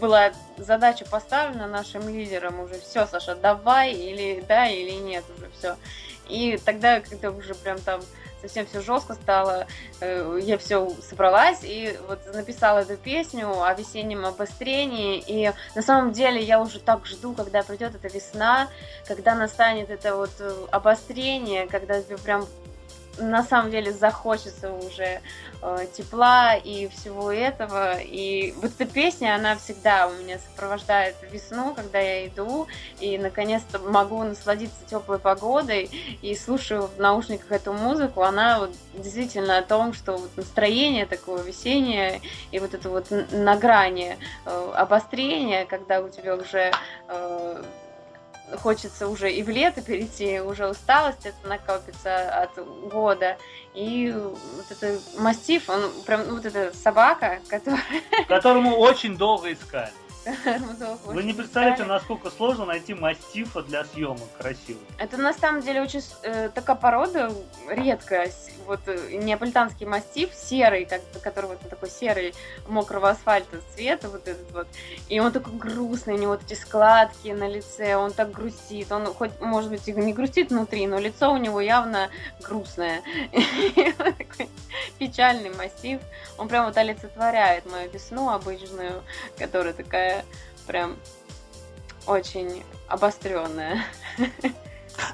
[0.00, 5.76] была задача поставлена нашим лидерам уже все, Саша, давай или да, или нет уже все.
[6.28, 8.00] И тогда, когда уже прям там
[8.44, 9.66] совсем все жестко стало.
[10.00, 15.22] Э, я все собралась и вот написала эту песню о весеннем обострении.
[15.26, 18.68] И на самом деле я уже так жду, когда придет эта весна,
[19.06, 22.46] когда настанет это вот э, обострение, когда тебе прям
[23.18, 25.20] на самом деле захочется уже
[25.62, 27.98] э, тепла и всего этого.
[28.00, 32.66] И вот эта песня, она всегда у меня сопровождает весну, когда я иду,
[33.00, 35.90] и наконец-то могу насладиться теплой погодой
[36.22, 38.22] и слушаю в наушниках эту музыку.
[38.22, 43.56] Она вот действительно о том, что вот настроение такое весеннее и вот это вот на
[43.56, 46.72] грани э, обострения, когда у тебя уже
[47.08, 47.64] э,
[48.56, 52.56] хочется уже и в лето перейти, уже усталость это накопится от
[52.90, 53.36] года.
[53.74, 57.82] И вот этот мастиф, он прям, ну, вот эта собака, которая...
[58.28, 59.92] Которому очень долго искали.
[61.04, 64.82] Вы не представляете, насколько сложно найти мастифа для съемок красивых.
[64.98, 67.32] Это на самом деле очень э, такая порода
[67.68, 68.30] редкая.
[68.66, 72.34] Вот э, неаполитанский мастиф серый, как, который вот такой серый
[72.68, 74.66] мокрого асфальта цвета вот этот вот.
[75.08, 78.90] И он такой грустный, у него вот эти складки на лице, он так грустит.
[78.92, 82.10] Он хоть, может быть, и не грустит внутри, но лицо у него явно
[82.40, 83.02] грустное.
[84.98, 86.00] Печальный мастиф.
[86.38, 89.02] Он прям вот олицетворяет мою весну обычную,
[89.38, 90.13] которая такая
[90.66, 90.96] прям
[92.06, 93.84] очень обостренная.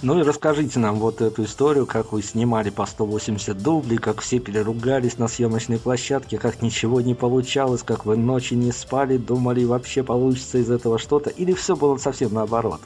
[0.03, 4.39] Ну и расскажите нам вот эту историю, как вы снимали по 180 дублей, как все
[4.39, 10.03] переругались на съемочной площадке, как ничего не получалось, как вы ночи не спали, думали вообще
[10.03, 12.81] получится из этого что-то, или все было совсем наоборот?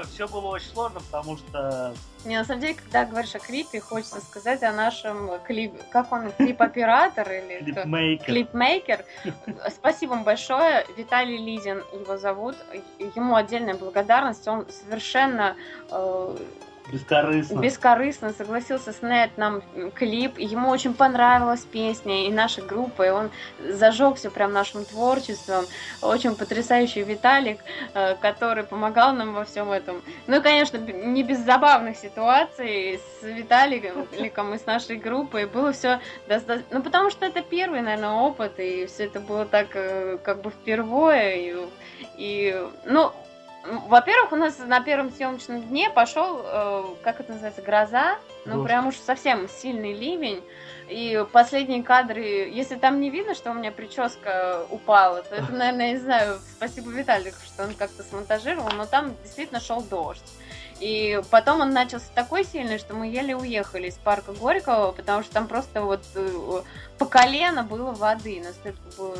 [0.00, 1.94] Ой, все было очень сложно, потому что...
[2.24, 5.78] Не, на самом деле, когда говоришь о клипе, хочется сказать о нашем клипе.
[5.90, 7.58] Как он, клип-оператор или...
[7.64, 8.24] Клипмейкер.
[8.24, 9.04] Клипмейкер.
[9.68, 10.86] Спасибо вам большое.
[10.96, 12.56] Виталий Лизин его зовут.
[12.98, 14.48] Ему отдельная благодарность.
[14.48, 15.54] Он совершенно
[15.90, 16.36] э,
[16.92, 17.60] Бескорыстно.
[17.60, 19.62] Бескорыстно согласился снять нам
[19.94, 20.38] клип.
[20.38, 25.66] Ему очень понравилась песня и наша группа, и он зажегся прям нашим творчеством.
[26.02, 27.58] Очень потрясающий Виталик,
[27.94, 30.02] э, который помогал нам во всем этом.
[30.26, 35.46] Ну и, конечно, не без забавных ситуаций с Виталиком и с нашей группой.
[35.46, 36.78] Было все достаточно...
[36.78, 40.50] Ну, потому что это первый, наверное, опыт, и все это было так э, как бы
[40.50, 41.50] впервые.
[41.50, 41.56] И,
[42.16, 43.12] и ну,
[43.64, 48.16] во-первых, у нас на первом съемочном дне пошел, э, как это называется, гроза.
[48.46, 48.66] Ну, Дождь.
[48.66, 50.42] прям уж совсем сильный ливень.
[50.88, 55.86] И последние кадры, если там не видно, что у меня прическа упала, то это, наверное,
[55.88, 60.24] я не знаю, спасибо Виталику, что он как-то смонтажировал, но там действительно шел дождь.
[60.80, 65.32] И потом он начался такой сильный, что мы еле уехали из парка Горького, потому что
[65.32, 66.62] там просто вот э,
[66.98, 68.42] по колено было воды.
[68.42, 69.14] Настолько был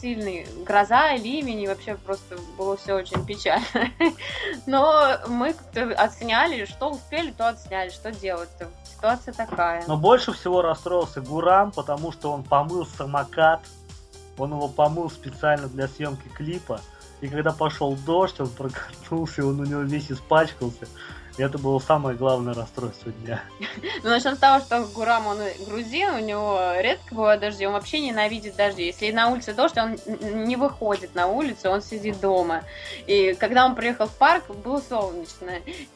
[0.00, 3.64] сильный гроза, ливень, и вообще просто было все очень печально.
[4.66, 8.48] Но мы как-то отсняли, что успели, то отсняли, что делать.
[8.56, 9.84] что ситуация такая.
[9.86, 13.60] Но больше всего расстроился Гурам, потому что он помыл самокат,
[14.36, 16.80] он его помыл специально для съемки клипа,
[17.24, 20.86] и когда пошел дождь, он прокатнулся, он у него весь испачкался.
[21.38, 23.42] И это было самое главное расстройство дня.
[24.02, 28.00] Ну, начнем с того, что Гурам, он грузин, у него редко бывает дожди, он вообще
[28.00, 28.84] ненавидит дожди.
[28.84, 29.96] Если на улице дождь, он
[30.44, 32.62] не выходит на улицу, он сидит дома.
[33.06, 35.52] И когда он приехал в парк, было солнечно.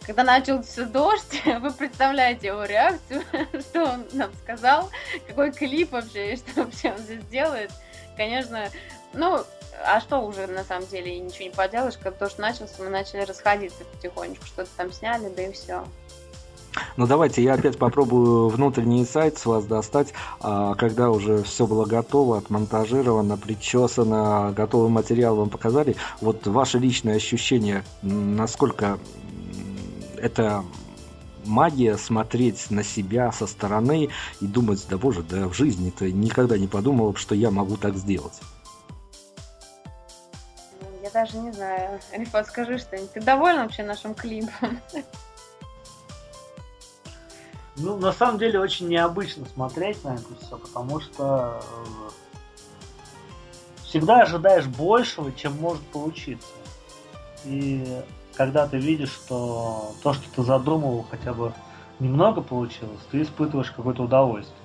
[0.07, 3.23] Когда начался дождь, вы представляете его реакцию,
[3.61, 4.89] что он нам сказал,
[5.27, 7.71] какой клип вообще, и что вообще он здесь делает.
[8.17, 8.71] Конечно,
[9.13, 9.45] ну,
[9.85, 13.85] а что уже на самом деле ничего не поделаешь, когда дождь начался, мы начали расходиться
[13.85, 15.85] потихонечку, что-то там сняли, да и все.
[16.97, 21.85] Ну давайте я опять попробую внутренний сайт с вас достать, а, когда уже все было
[21.85, 25.97] готово, отмонтажировано, причесано, готовый материал вам показали.
[26.21, 28.99] Вот ваше личное ощущение, насколько
[30.17, 30.65] это
[31.45, 34.11] магия смотреть на себя со стороны
[34.41, 38.35] и думать, да боже, да в жизни-то никогда не подумал, что я могу так сделать.
[41.09, 42.01] Я даже не знаю.
[42.13, 43.13] Рифат, скажи что-нибудь.
[43.13, 44.81] Ты доволен вообще нашим клипом?
[47.77, 52.11] Ну, на самом деле, очень необычно смотреть на это все, потому что э,
[53.85, 56.49] всегда ожидаешь большего, чем может получиться.
[57.45, 58.03] И
[58.35, 61.55] когда ты видишь, что то, что ты задумывал, хотя бы
[62.01, 64.59] немного получилось, ты испытываешь какое-то удовольствие.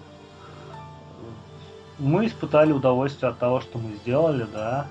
[1.99, 4.87] Мы испытали удовольствие от того, что мы сделали, да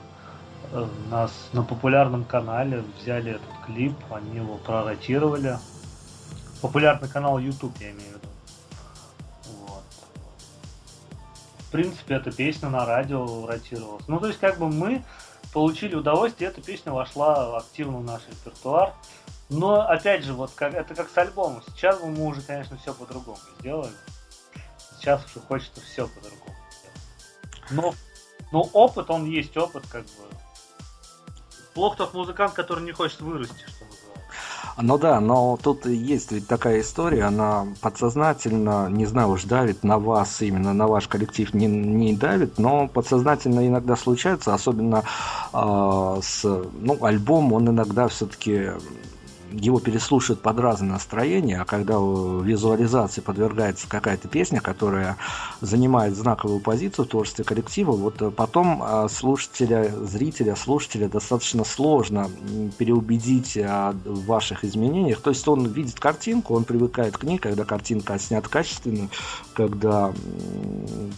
[1.10, 5.58] нас на популярном канале взяли этот клип, они его проротировали.
[6.60, 8.28] Популярный канал YouTube, я имею в виду.
[9.66, 9.84] Вот.
[11.58, 14.06] В принципе, эта песня на радио ротировалась.
[14.08, 15.04] Ну, то есть, как бы мы
[15.52, 18.94] получили удовольствие, эта песня вошла активно в наш репертуар.
[19.50, 21.62] Но, опять же, вот как, это как с альбомом.
[21.68, 23.92] Сейчас бы мы уже, конечно, все по-другому сделали.
[24.96, 26.56] Сейчас уже хочется все по-другому
[27.70, 27.94] Но,
[28.52, 30.31] но опыт, он есть опыт, как бы
[31.74, 34.02] Плох тот музыкант, который не хочет вырасти, что называется.
[34.80, 39.98] Ну да, но тут есть ведь такая история, она подсознательно, не знаю уж, давит на
[39.98, 45.04] вас, именно на ваш коллектив не, не давит, но подсознательно иногда случается, особенно
[45.52, 48.70] э, с, ну, альбом, он иногда все-таки
[49.52, 55.16] его переслушивают под разные настроения, а когда визуализации подвергается какая-то песня, которая
[55.60, 62.30] занимает знаковую позицию в творчестве коллектива, вот потом а, слушателя, зрителя, слушателя достаточно сложно
[62.78, 65.20] переубедить в ваших изменениях.
[65.20, 69.08] То есть он видит картинку, он привыкает к ней, когда картинка снята качественно,
[69.54, 70.12] когда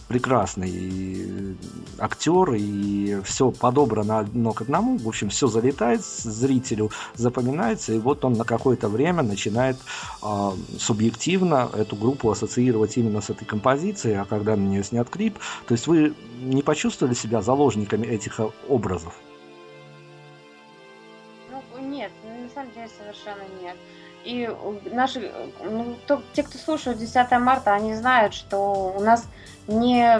[0.07, 1.55] прекрасный
[1.97, 8.24] актер и все подобрано одно к одному, в общем, все залетает зрителю, запоминается, и вот
[8.25, 9.77] он на какое-то время начинает
[10.21, 15.37] э, субъективно эту группу ассоциировать именно с этой композицией, а когда на нее снят клип,
[15.67, 19.13] то есть вы не почувствовали себя заложниками этих образов?
[21.51, 23.75] Ну, нет, на самом деле совершенно нет.
[24.25, 24.49] И
[24.91, 25.31] наши,
[25.63, 29.25] ну, то, те, кто слушают 10 марта, они знают, что у нас
[29.67, 30.19] не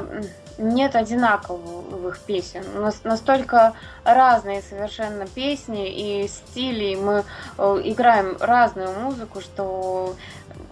[0.57, 2.63] нет одинаковых песен.
[2.75, 7.23] У нас настолько разные совершенно песни и стили, мы
[7.57, 10.15] э, играем разную музыку, что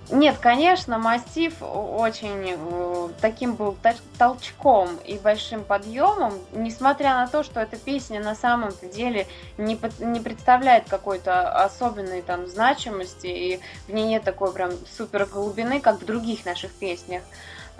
[0.09, 3.75] нет, конечно, массив очень э, таким был
[4.17, 9.27] толчком и большим подъемом, несмотря на то, что эта песня на самом-то деле
[9.57, 15.79] не, не представляет какой-то особенной там значимости, и в ней нет такой прям супер глубины,
[15.79, 17.23] как в других наших песнях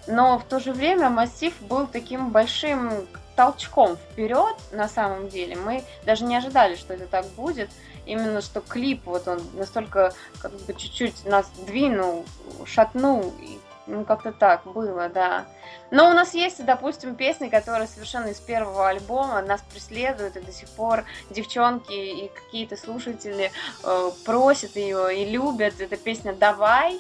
[0.08, 5.56] но в то же время массив был таким большим толчком вперед на самом деле.
[5.56, 7.70] Мы даже не ожидали, что это так будет.
[8.06, 12.26] Именно что клип, вот он настолько как бы чуть-чуть нас двинул,
[12.66, 15.46] шатнул, и, ну как-то так было, да.
[15.90, 20.52] Но у нас есть, допустим, песни, которые совершенно из первого альбома нас преследуют, и до
[20.52, 23.52] сих пор девчонки и какие-то слушатели
[23.84, 25.80] э, просят ее и любят.
[25.80, 27.00] Это песня «Давай»,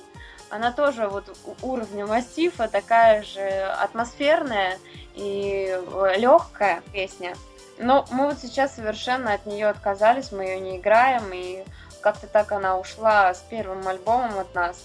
[0.53, 4.77] она тоже вот уровня массива, такая же атмосферная
[5.15, 7.35] и э, легкая песня.
[7.79, 11.63] Но мы вот сейчас совершенно от нее отказались, мы ее не играем, и
[12.01, 14.77] как-то так она ушла с первым альбомом от нас.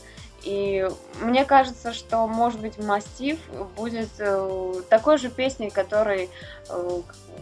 [0.42, 0.88] И
[1.20, 3.38] мне кажется, что, может быть, Мастив
[3.76, 6.30] будет э, такой же песней, которой
[6.70, 7.00] э,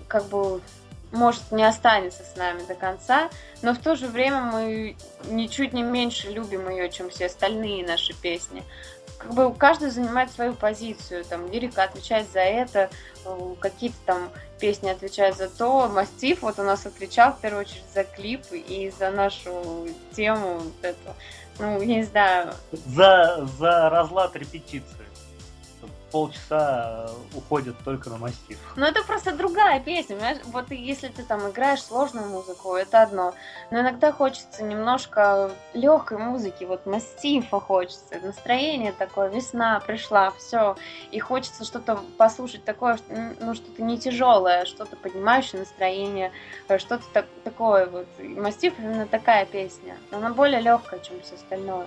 [0.08, 0.60] как бы
[1.12, 3.30] может, не останется с нами до конца,
[3.62, 8.12] но в то же время мы ничуть не меньше любим ее, чем все остальные наши
[8.14, 8.62] песни.
[9.18, 11.24] как бы каждый занимает свою позицию.
[11.24, 12.90] Там лирика отвечает за это,
[13.60, 15.88] какие-то там песни отвечают за то.
[15.88, 20.84] Мастиф вот у нас отвечал в первую очередь за клип и за нашу тему вот
[20.84, 21.14] эту.
[21.58, 22.52] Ну, я не знаю.
[22.72, 25.05] За, за разлад репетиции
[26.10, 28.58] полчаса уходит только на мастиф.
[28.76, 30.38] Ну это просто другая песня, понимаешь?
[30.44, 33.34] Вот если ты там играешь сложную музыку, это одно.
[33.70, 40.76] Но иногда хочется немножко легкой музыки, вот мастифа хочется, настроение такое, весна пришла, все.
[41.10, 42.98] И хочется что-то послушать такое,
[43.40, 46.32] ну что-то не тяжелое, что-то поднимающее настроение,
[46.78, 48.06] что-то так, такое вот.
[48.18, 49.96] И именно такая песня.
[50.10, 51.86] Она более легкая, чем все остальное.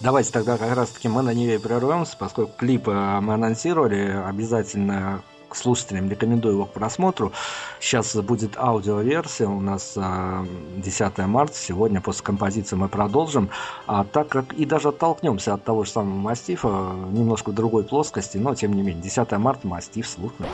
[0.00, 5.22] Давайте тогда как раз-таки мы на нее прервемся, поскольку клип э, мы анонсировали, обязательно
[5.54, 7.32] слушателям рекомендую его к просмотру.
[7.80, 10.46] Сейчас будет аудиоверсия, у нас э,
[10.78, 13.50] 10 марта, сегодня после композиции мы продолжим,
[13.86, 18.38] а так как и даже оттолкнемся от того же самого Мастифа, э, немножко другой плоскости,
[18.38, 20.48] но тем не менее, 10 марта Мастиф слухнул.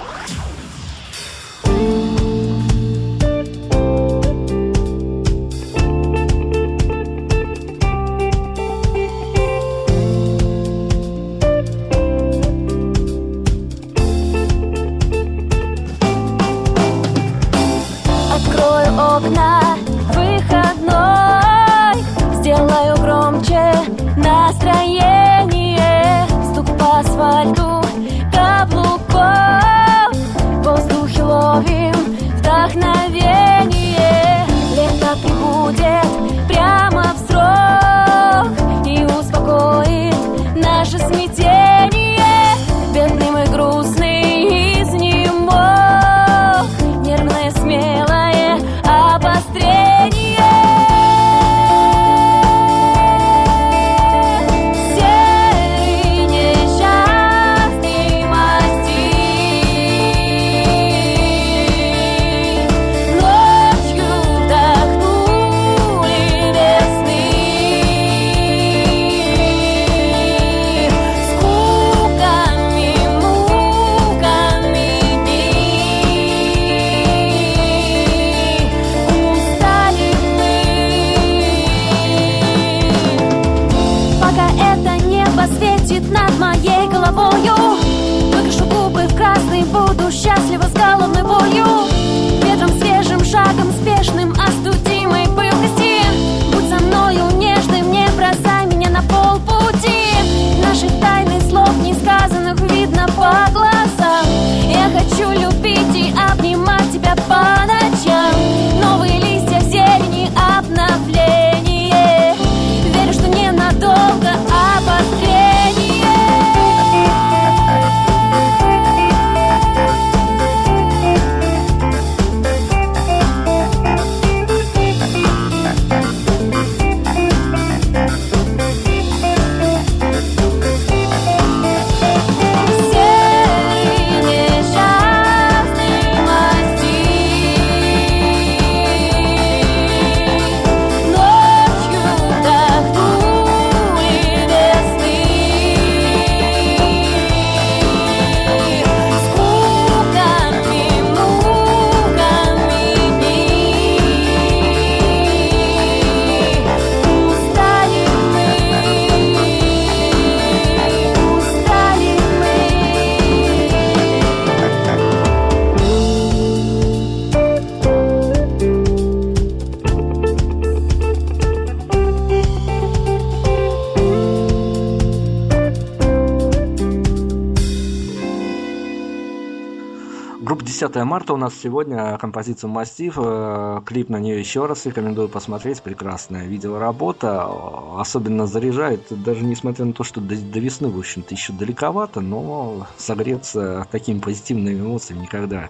[180.90, 183.14] 9 марта у нас сегодня композиция «Массив».
[183.16, 185.82] Э, клип на нее еще раз рекомендую посмотреть.
[185.82, 187.48] Прекрасная видеоработа.
[187.96, 192.88] Особенно заряжает, даже несмотря на то, что до, до весны, в общем-то, еще далековато, но
[192.96, 195.68] согреться такими позитивными эмоциями никогда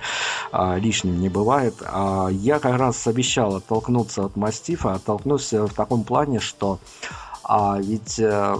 [0.53, 1.75] а, лишним не бывает.
[1.83, 4.95] А я как раз обещал оттолкнуться от «Мастифа».
[4.95, 6.79] Оттолкнусь в таком плане, что
[7.53, 8.57] а ведь э,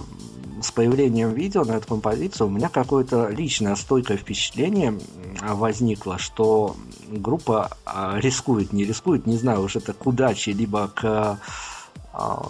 [0.61, 4.97] с появлением видео на эту композицию у меня какое-то личное стойкое впечатление
[5.41, 6.75] возникло, что
[7.07, 11.39] группа а, рискует, не рискует, не знаю уж это к удаче, либо к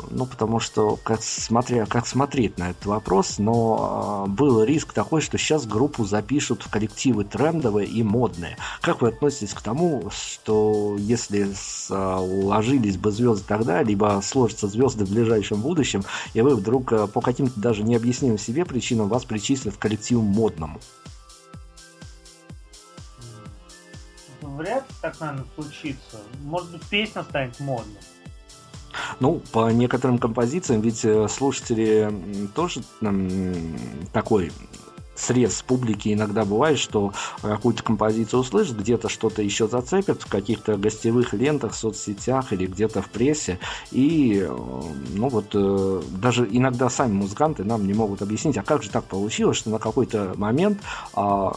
[0.09, 5.21] ну, потому что, как, смотря, как смотреть на этот вопрос, но а, был риск такой,
[5.21, 8.57] что сейчас группу запишут в коллективы трендовые и модные.
[8.81, 11.51] Как вы относитесь к тому, что если
[11.89, 16.03] уложились бы звезды тогда, либо сложатся звезды в ближайшем будущем,
[16.33, 20.79] и вы вдруг по каким-то даже необъяснимым себе причинам вас причислят в коллектив модному?
[24.41, 26.19] Вряд ли так, наверное, случится.
[26.43, 27.99] Может быть, песня станет модной.
[29.19, 32.11] Ну, по некоторым композициям, ведь э, слушатели
[32.55, 32.81] тоже
[34.13, 34.51] такой
[35.21, 41.33] срез публики иногда бывает, что какую-то композицию услышат, где-то что-то еще зацепят в каких-то гостевых
[41.33, 43.59] лентах, соцсетях или где-то в прессе.
[43.91, 44.81] И, э,
[45.13, 49.05] ну вот, э, даже иногда сами музыканты нам не могут объяснить, а как же так
[49.05, 50.79] получилось, что на какой-то момент
[51.13, 51.53] а,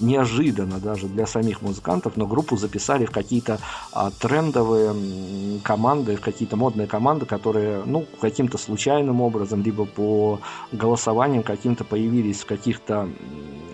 [0.00, 3.58] неожиданно даже для самих музыкантов, но группу записали в какие-то
[3.92, 10.40] а, трендовые команды, в какие-то модные команды, которые, ну, каким-то случайным образом, либо по
[10.72, 13.08] голосованиям каким-то появились в каких-то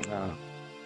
[0.09, 0.31] а,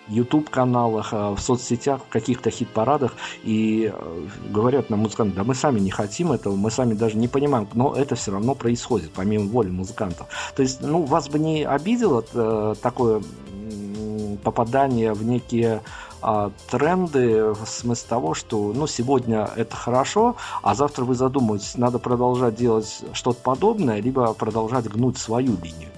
[0.09, 5.81] YouTube-каналах, а, в соцсетях, в каких-то хит-парадах, и а, говорят нам музыканты, да мы сами
[5.81, 9.71] не хотим этого, мы сами даже не понимаем, но это все равно происходит, помимо воли
[9.71, 10.29] музыкантов.
[10.57, 13.23] То есть, ну, вас бы не обидело э, такое
[14.43, 15.83] попадание в некие
[16.21, 21.99] а, тренды в смысле того, что ну, сегодня это хорошо, а завтра вы задумаетесь, надо
[21.99, 25.91] продолжать делать что-то подобное, либо продолжать гнуть свою линию.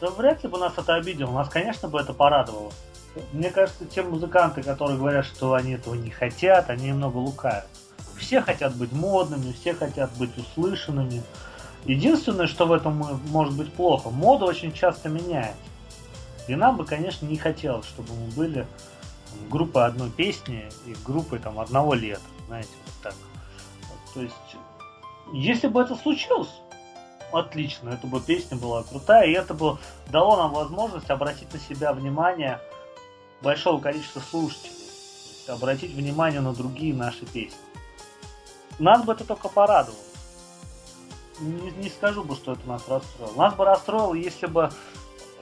[0.00, 1.30] Да вряд ли бы нас это обидело.
[1.30, 2.72] Нас, конечно, бы это порадовало.
[3.32, 7.66] Мне кажется, те музыканты, которые говорят, что они этого не хотят, они немного лукают.
[8.16, 11.22] Все хотят быть модными, все хотят быть услышанными.
[11.84, 15.71] Единственное, что в этом может быть плохо, мода очень часто меняется.
[16.48, 18.66] И нам бы, конечно, не хотелось, чтобы мы были
[19.48, 23.14] группой одной песни и группой там одного лета, знаете, вот так.
[24.14, 24.34] То есть,
[25.32, 26.52] если бы это случилось,
[27.32, 29.78] отлично, эта бы песня была крутая, и это бы
[30.10, 32.60] дало нам возможность обратить на себя внимание
[33.40, 34.76] большого количества слушателей,
[35.48, 37.58] обратить внимание на другие наши песни.
[38.78, 39.98] Нас бы это только порадовало.
[41.40, 43.34] Не, не скажу бы, что это нас расстроило.
[43.36, 44.70] Нас бы расстроило, если бы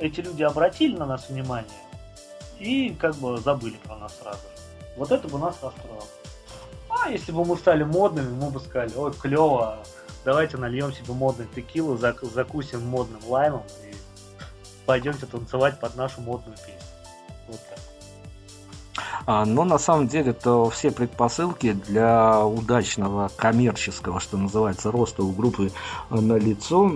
[0.01, 1.71] эти люди обратили на нас внимание
[2.59, 4.63] и как бы забыли про нас сразу же.
[4.97, 6.05] Вот это бы нас расстроило.
[6.89, 9.79] А если бы мы стали модными, мы бы сказали, ой, клево,
[10.25, 13.95] давайте нальем себе модный текилу, закусим модным лаймом и
[14.87, 16.75] пойдемте танцевать под нашу модную песню.
[17.49, 17.79] Вот так.
[19.27, 25.33] А, но на самом деле то все предпосылки для удачного коммерческого, что называется, роста у
[25.33, 25.73] группы
[26.11, 26.91] на лицо.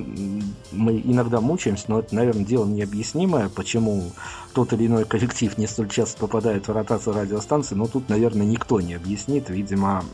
[0.72, 4.10] Мы иногда мучаемся, но это, наверное, дело необъяснимое, почему
[4.52, 8.80] тот или иной коллектив не столь часто попадает в ротацию радиостанции, но тут, наверное, никто
[8.80, 9.50] не объяснит.
[9.50, 10.04] Видимо,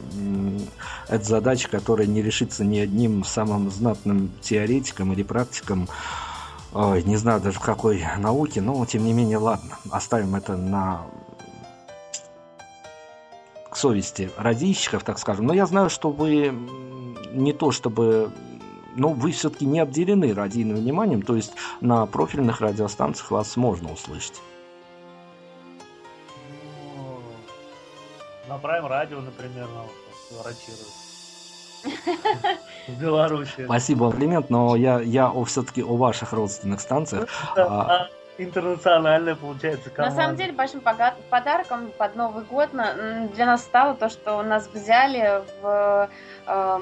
[1.08, 5.88] это задача, которая не решится ни одним самым знатным теоретиком или практиком,
[6.72, 11.02] Ой, не знаю даже в какой науке, но тем не менее, ладно, оставим это на
[13.70, 15.46] к совести радищиков, так скажем.
[15.46, 16.52] Но я знаю, что вы
[17.32, 18.32] не то чтобы
[18.96, 24.40] но вы все-таки не обделены радийным вниманием, то есть на профильных радиостанциях вас можно услышать.
[26.96, 27.22] Ну,
[28.48, 29.68] на Prime радио, например,
[30.44, 31.00] ротирует.
[32.88, 33.64] В Беларуси.
[33.64, 37.28] Спасибо, комплимент, но я, я все-таки о ваших родственных станциях.
[37.56, 37.62] Ну,
[38.42, 40.16] интернациональная, получается, команда.
[40.16, 45.42] На самом деле, большим подарком под Новый год для нас стало то, что нас взяли
[45.60, 46.08] в
[46.46, 46.78] э,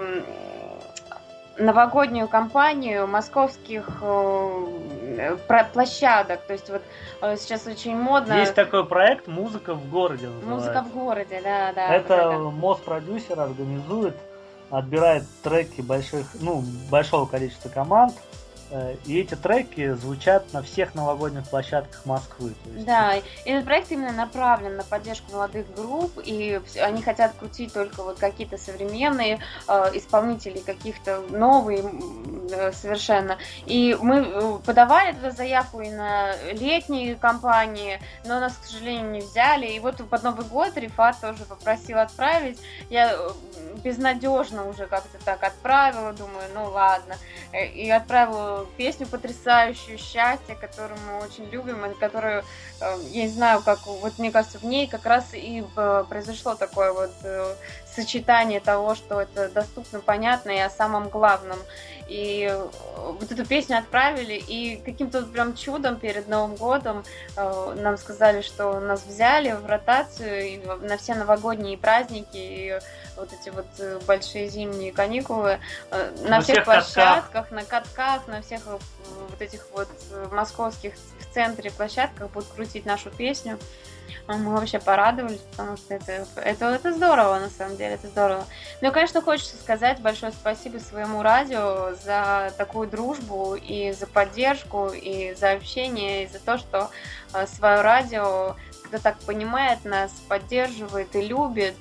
[1.58, 5.36] новогоднюю кампанию московских э,
[5.72, 6.40] площадок.
[6.46, 6.82] То есть вот
[7.22, 8.34] э, сейчас очень модно.
[8.34, 10.28] Есть такой проект «Музыка в городе».
[10.28, 10.54] Называется.
[10.54, 11.94] Музыка в городе, да, да.
[11.94, 14.16] Это вот МОЗ-продюсер организует,
[14.70, 18.14] отбирает треки больших, ну, большого количества команд,
[19.06, 22.52] и эти треки звучат на всех новогодних площадках Москвы.
[22.66, 22.86] Есть...
[22.86, 23.14] Да,
[23.44, 28.58] этот проект именно направлен на поддержку молодых групп, и они хотят крутить только вот какие-то
[28.58, 31.84] современные э, исполнители, каких-то новые
[32.50, 33.38] э, совершенно.
[33.66, 39.20] И мы э, подавали эту заявку и на летние кампании, но нас, к сожалению, не
[39.20, 39.66] взяли.
[39.66, 42.58] И вот под Новый год Рифат тоже попросил отправить.
[42.90, 43.30] Я э,
[43.82, 47.16] безнадежно уже как-то так отправила, думаю, ну ладно.
[47.52, 52.44] И отправила песню потрясающую «Счастье», которую мы очень любим, и которую,
[52.80, 56.54] э, я не знаю, как, вот мне кажется, в ней как раз и э, произошло
[56.54, 57.54] такое вот э,
[57.94, 61.58] сочетание того, что это доступно, понятно и о самом главном.
[62.08, 62.50] И И
[62.96, 67.04] вот эту песню отправили, и каким-то прям чудом перед Новым годом
[67.36, 72.78] э, нам сказали, что нас взяли в ротацию на все новогодние праздники, и
[73.18, 75.58] вот эти вот э, большие зимние каникулы
[75.90, 77.50] э, на, на всех, всех площадках, катках.
[77.50, 79.88] на катках, на всех вот этих вот
[80.30, 83.58] московских в центре площадках будут крутить нашу песню.
[84.26, 88.44] Мы вообще порадовались, потому что это, это, это здорово, на самом деле, это здорово.
[88.80, 94.88] Ну и, конечно, хочется сказать большое спасибо своему радио за такую дружбу и за поддержку,
[94.88, 96.90] и за общение, и за то, что
[97.32, 98.56] э, свое радио
[98.88, 101.76] кто так понимает нас, поддерживает и любит,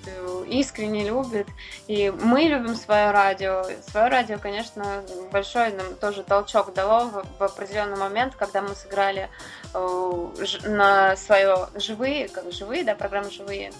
[0.47, 1.47] искренне любит.
[1.87, 3.63] И мы любим свое радио.
[3.89, 9.29] Свое радио, конечно, большой нам тоже толчок дало в, в определенный момент, когда мы сыграли
[9.73, 10.27] э,
[10.65, 13.71] на свое живые, как живые, да, программы живые.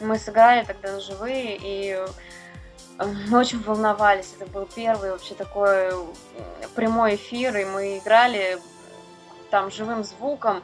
[0.00, 2.06] Мы сыграли тогда на живые, и
[2.98, 4.34] э, мы очень волновались.
[4.38, 5.92] Это был первый вообще такой
[6.74, 8.58] прямой эфир, и мы играли
[9.50, 10.62] там живым звуком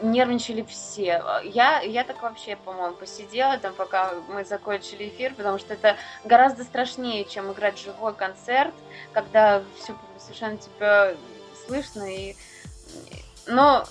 [0.00, 1.22] нервничали все.
[1.44, 6.64] Я, я так вообще, по-моему, посидела там, пока мы закончили эфир, потому что это гораздо
[6.64, 8.74] страшнее, чем играть живой концерт,
[9.12, 11.14] когда все совершенно тебя
[11.66, 12.02] слышно.
[12.04, 12.36] И...
[13.46, 13.84] Но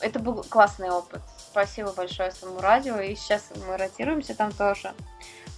[0.00, 1.20] это был классный опыт.
[1.50, 2.98] Спасибо большое своему радио.
[2.98, 4.92] И сейчас мы ротируемся там тоже.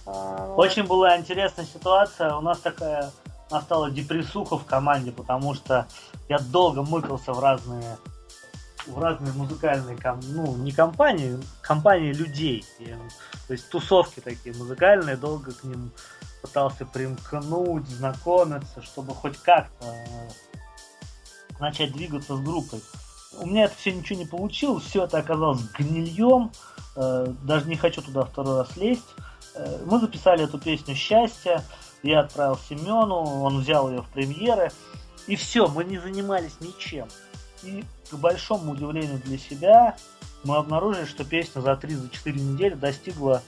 [0.05, 2.35] А, Очень была интересная ситуация.
[2.35, 3.11] У нас такая
[3.51, 5.87] настала депрессуха в команде, потому что
[6.29, 7.97] я долго мыкался в разные
[8.87, 9.97] в разные музыкальные,
[10.29, 12.65] ну, не компании, компании людей.
[12.79, 12.97] Я,
[13.47, 15.91] то есть тусовки такие музыкальные, долго к ним
[16.41, 20.29] пытался примкнуть, знакомиться, чтобы хоть как-то э,
[21.59, 22.81] начать двигаться с группой.
[23.39, 26.51] У меня это все ничего не получилось, все это оказалось гнильем,
[26.95, 29.15] э, даже не хочу туда второй раз лезть.
[29.55, 31.63] Э, мы записали эту песню «Счастье»,
[32.03, 34.71] я отправил Семену, он взял ее в премьеры,
[35.27, 37.07] и все, мы не занимались ничем.
[37.63, 39.95] И к большому удивлению для себя
[40.43, 43.41] мы обнаружили, что песня за 3-4 недели достигла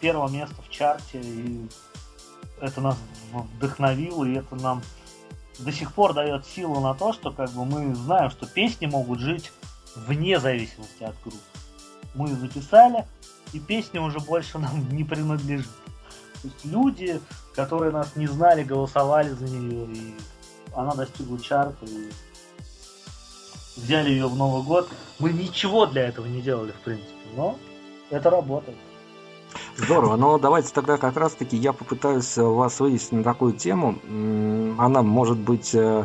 [0.00, 1.68] первого места в чарте, и
[2.60, 2.96] это нас
[3.32, 4.82] вдохновило, и это нам
[5.58, 9.20] до сих пор дает силу на то, что как бы мы знаем, что песни могут
[9.20, 9.52] жить
[9.94, 11.38] вне зависимости от группы.
[12.14, 13.06] Мы записали,
[13.52, 15.68] и песня уже больше нам не принадлежит.
[16.42, 17.20] То есть люди,
[17.54, 20.14] которые нас не знали, голосовали за нее, и
[20.72, 22.10] она достигла чарта, и
[23.78, 24.88] взяли ее в Новый год.
[25.18, 27.58] Мы ничего для этого не делали, в принципе, но
[28.10, 28.76] это работает.
[29.76, 33.98] Здорово, но давайте тогда как раз-таки я попытаюсь вас вывести на такую тему.
[34.78, 36.04] Она может быть э,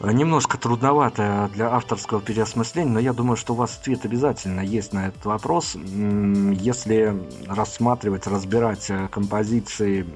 [0.00, 5.08] немножко трудновато для авторского переосмысления, но я думаю, что у вас ответ обязательно есть на
[5.08, 5.74] этот вопрос.
[5.74, 10.06] Если рассматривать, разбирать э, композиции,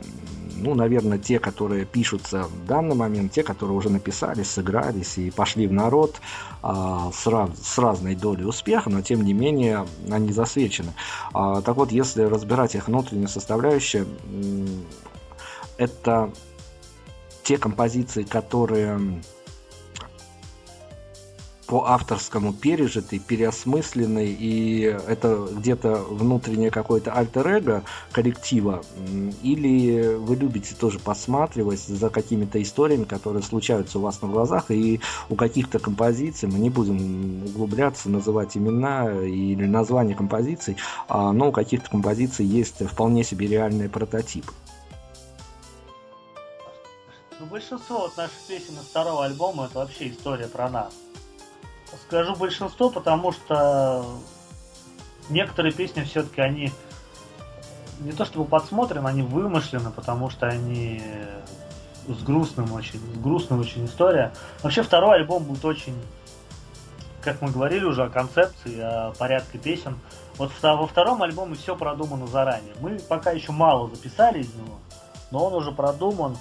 [0.57, 5.67] ну, наверное, те, которые пишутся в данный момент, те, которые уже написались, сыгрались и пошли
[5.67, 6.21] в народ
[6.63, 10.93] а, с, раз, с разной долей успеха, но тем не менее они засвечены.
[11.33, 14.07] А, так вот, если разбирать их внутреннюю составляющую,
[15.77, 16.33] это
[17.43, 19.23] те композиции, которые
[21.73, 28.83] по авторскому пережитый, переосмысленный, и это где-то внутреннее какое-то альтер-эго коллектива,
[29.43, 35.01] или вы любите тоже посматривать за какими-то историями, которые случаются у вас на глазах, и
[35.31, 40.77] у каких-то композиций, мы не будем углубляться, называть имена или названия композиций,
[41.09, 44.53] а, но у каких-то композиций есть вполне себе реальные прототипы.
[47.41, 50.93] Ну, большинство вот наших песен из второго альбома это вообще история про нас.
[52.07, 54.05] Скажу большинство, потому что
[55.29, 56.73] некоторые песни все-таки они
[58.01, 61.03] не то чтобы подсмотрены, они вымышлены, потому что они
[62.09, 64.33] с грустным очень, с грустной очень история.
[64.63, 65.95] Вообще второй альбом будет очень,
[67.23, 69.99] как мы говорили уже о концепции, о порядке песен.
[70.37, 72.75] Вот во втором альбоме все продумано заранее.
[72.81, 74.79] Мы пока еще мало записали из него,
[75.31, 76.37] но он уже продуман.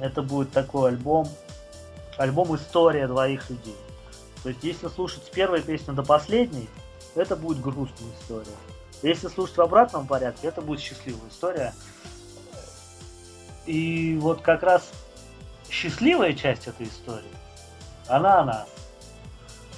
[0.00, 1.28] Это будет такой альбом,
[2.18, 3.76] альбом история двоих людей.
[4.42, 6.68] То есть, если слушать с первой песни до последней,
[7.14, 8.56] это будет грустная история.
[9.02, 11.74] Если слушать в обратном порядке, это будет счастливая история.
[13.66, 14.90] И вот как раз
[15.70, 17.24] счастливая часть этой истории,
[18.08, 18.68] она о нас.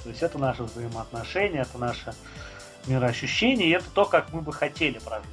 [0.03, 2.13] То есть это наши взаимоотношения, это наше
[2.85, 5.29] мироощущение, и это то, как мы бы хотели прожить.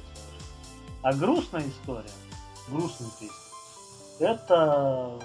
[1.01, 2.09] А грустная история,
[2.69, 3.35] грустная песня,
[4.19, 5.19] это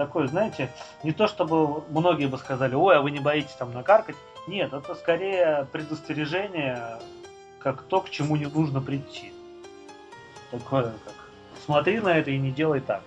[0.00, 0.70] такое, знаете,
[1.02, 4.16] не то чтобы многие бы сказали, ой, а вы не боитесь там накаркать.
[4.46, 6.98] Нет, это скорее предостережение,
[7.58, 9.30] как то, к чему не нужно прийти.
[10.50, 11.14] Такое, как
[11.66, 13.02] смотри на это и не делай так.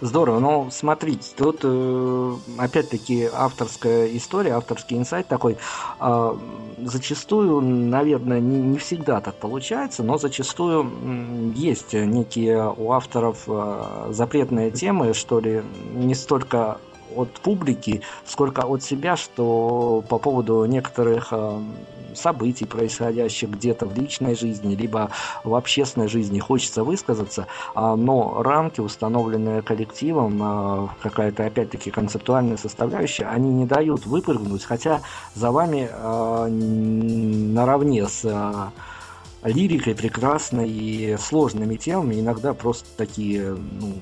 [0.00, 0.38] Здорово.
[0.38, 5.58] Но смотрите, тут э, опять-таки авторская история, авторский инсайт такой.
[6.00, 6.36] Э,
[6.78, 14.70] зачастую, наверное, не, не всегда так получается, но зачастую есть некие у авторов э, запретные
[14.70, 15.62] темы, что ли,
[15.94, 16.78] не столько
[17.14, 21.60] от публики, сколько от себя, что по поводу некоторых э,
[22.14, 25.10] событий, происходящих где-то в личной жизни, либо
[25.44, 33.26] в общественной жизни, хочется высказаться, а, но рамки, установленные коллективом, э, какая-то опять-таки концептуальная составляющая,
[33.26, 35.00] они не дают выпрыгнуть, хотя
[35.34, 38.72] за вами э, наравне с
[39.42, 43.94] лирикой прекрасной и сложными темами иногда просто такие ну,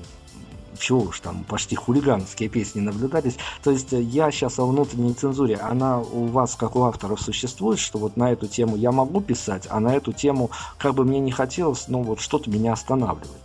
[0.79, 3.37] чего уж там, почти хулиганские песни наблюдались.
[3.63, 7.79] То есть э, я сейчас о внутренней цензуре, она у вас, как у авторов, существует,
[7.79, 11.19] что вот на эту тему я могу писать, а на эту тему, как бы мне
[11.19, 13.41] не хотелось, но вот что-то меня останавливает.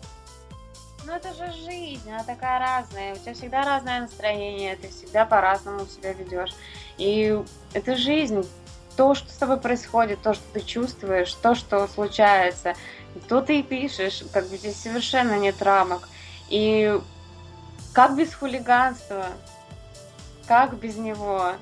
[1.06, 5.86] Ну это же жизнь, она такая разная, у тебя всегда разное настроение, ты всегда по-разному
[5.86, 6.54] себя ведешь.
[6.96, 7.38] И
[7.72, 8.42] это жизнь,
[8.96, 12.74] то, что с тобой происходит, то, что ты чувствуешь, то, что случается,
[13.28, 16.08] то ты и пишешь, как бы здесь совершенно нет рамок.
[16.48, 16.98] И
[17.94, 19.26] как без хулиганства?
[20.46, 21.52] Как без него?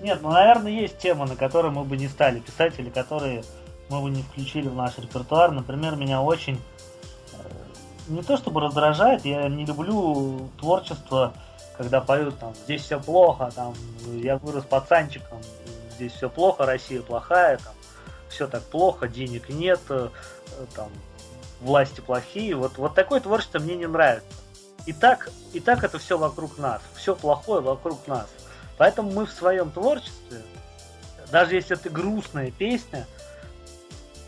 [0.00, 3.42] Нет, ну, наверное, есть темы, на которые мы бы не стали писать, или которые
[3.90, 5.50] мы бы не включили в наш репертуар.
[5.50, 6.62] Например, меня очень
[7.32, 7.38] э,
[8.06, 11.34] не то чтобы раздражает, я не люблю творчество,
[11.76, 13.74] когда поют там здесь все плохо, там
[14.06, 15.38] я вырос пацанчиком,
[15.96, 17.74] здесь все плохо, Россия плохая, там
[18.28, 20.10] все так плохо, денег нет, э,
[20.76, 20.90] там
[21.60, 22.54] власти плохие.
[22.54, 24.28] Вот, вот такое творчество мне не нравится.
[24.86, 28.26] И так, и так это все вокруг нас, все плохое вокруг нас.
[28.78, 30.42] Поэтому мы в своем творчестве,
[31.30, 33.06] даже если это грустная песня,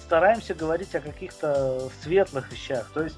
[0.05, 2.91] стараемся говорить о каких-то светлых вещах.
[2.93, 3.17] То есть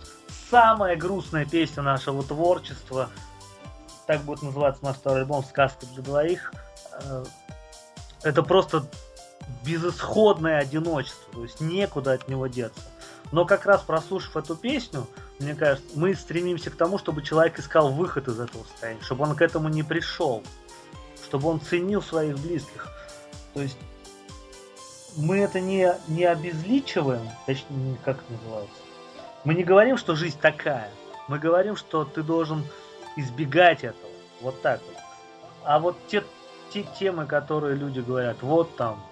[0.51, 3.09] самая грустная песня нашего творчества,
[4.07, 6.53] так будет называться наш второй альбом «Сказка для двоих»,
[7.03, 7.25] э,
[8.23, 8.85] это просто
[9.65, 12.83] безысходное одиночество, то есть некуда от него деться.
[13.33, 15.07] Но как раз прослушав эту песню,
[15.39, 19.35] мне кажется, мы стремимся к тому, чтобы человек искал выход из этого состояния, чтобы он
[19.35, 20.43] к этому не пришел,
[21.25, 22.89] чтобы он ценил своих близких.
[23.55, 23.79] То есть
[25.17, 28.77] мы это не, не обезличиваем, точнее, как это называется.
[29.45, 30.91] Мы не говорим, что жизнь такая.
[31.27, 32.65] Мы говорим, что ты должен
[33.17, 34.13] избегать этого.
[34.43, 34.97] Вот так вот.
[35.65, 36.23] А вот те,
[36.73, 39.03] те темы, которые люди говорят, вот там,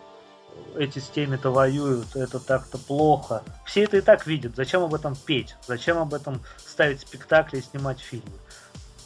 [0.76, 3.42] эти с теми-то воюют, это так-то плохо.
[3.64, 4.56] Все это и так видят.
[4.56, 5.56] Зачем об этом петь?
[5.66, 8.32] Зачем об этом ставить спектакли и снимать фильмы?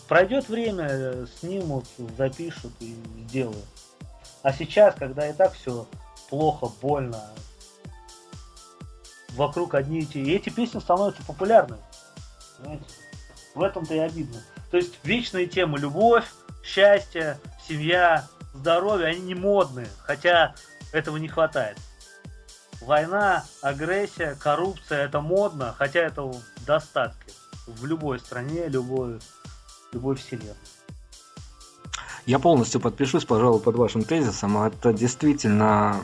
[0.08, 1.86] Пройдет время, снимут,
[2.18, 2.96] запишут и
[3.26, 3.64] сделают.
[4.42, 5.86] А сейчас, когда и так все
[6.28, 7.22] плохо, больно,
[9.30, 10.18] вокруг одни эти...
[10.18, 11.80] И эти песни становятся популярными.
[12.58, 12.84] Понимаете?
[13.54, 14.42] В этом-то и обидно.
[14.70, 16.26] То есть вечные темы любовь,
[16.62, 19.88] счастье, семья, здоровье, они не модные.
[20.02, 20.54] Хотя
[20.94, 21.78] этого не хватает.
[22.80, 27.32] Война, агрессия, коррупция это модно, хотя это в достатке
[27.66, 29.20] в любой стране, любой,
[29.92, 30.54] любой вселенной.
[32.26, 34.56] Я полностью подпишусь, пожалуй, под вашим тезисом.
[34.58, 35.96] Это действительно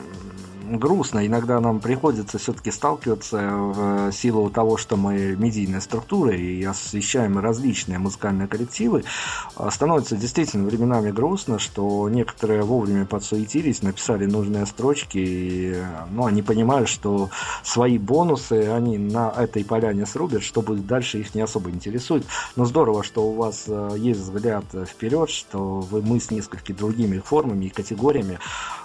[0.61, 1.25] грустно.
[1.25, 7.99] Иногда нам приходится все-таки сталкиваться в силу того, что мы медийная структура и освещаем различные
[7.99, 9.03] музыкальные коллективы.
[9.55, 16.41] А, становится действительно временами грустно, что некоторые вовремя подсуетились, написали нужные строчки, и ну, они
[16.41, 17.29] понимают, что
[17.63, 22.25] свои бонусы они на этой поляне срубят, что будет дальше их не особо интересует.
[22.55, 27.19] Но здорово, что у вас а, есть взгляд вперед, что вы мы с несколькими другими
[27.19, 28.39] формами и категориями.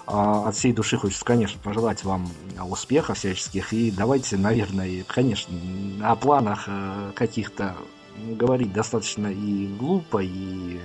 [0.07, 2.29] А, от всей души хочется, конечно, пожелать вам
[2.69, 3.73] успехов всяческих.
[3.73, 5.53] И давайте, наверное, конечно,
[6.01, 7.75] о планах э, каких-то
[8.17, 10.79] говорить достаточно и глупо, и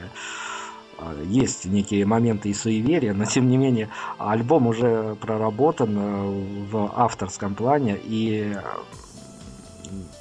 [0.98, 6.92] э, есть некие моменты и суеверия, но тем не менее альбом уже проработан э, в
[6.96, 8.56] авторском плане, и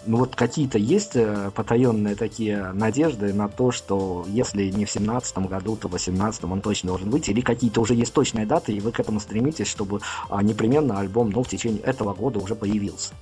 [0.06, 5.48] ну вот какие-то есть э, потаенные такие надежды на то, что если не в семнадцатом
[5.48, 8.80] году, то в восемнадцатом он точно должен выйти, или какие-то уже есть точные даты, и
[8.80, 13.14] вы к этому стремитесь, чтобы а, непременно альбом, ну, в течение этого года уже появился?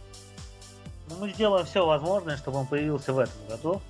[1.10, 3.82] Ну, мы сделаем все возможное, чтобы он появился в этом году,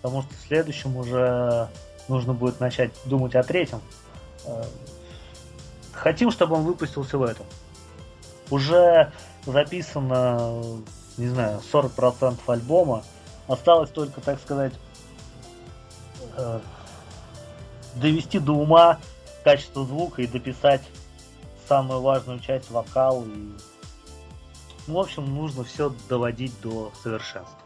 [0.00, 1.68] потому что в следующем уже
[2.08, 3.80] нужно будет начать думать о третьем.
[4.46, 4.64] Э,
[5.92, 7.44] хотим, чтобы он выпустился в этом.
[8.50, 9.12] Уже
[9.44, 10.62] записано
[11.20, 13.04] не знаю, 40% альбома.
[13.46, 14.72] Осталось только, так сказать,
[16.36, 16.60] э,
[17.94, 18.98] довести до ума
[19.44, 20.82] качество звука и дописать
[21.68, 23.24] самую важную часть вокал.
[23.24, 23.52] И...
[24.86, 27.59] Ну, в общем, нужно все доводить до совершенства.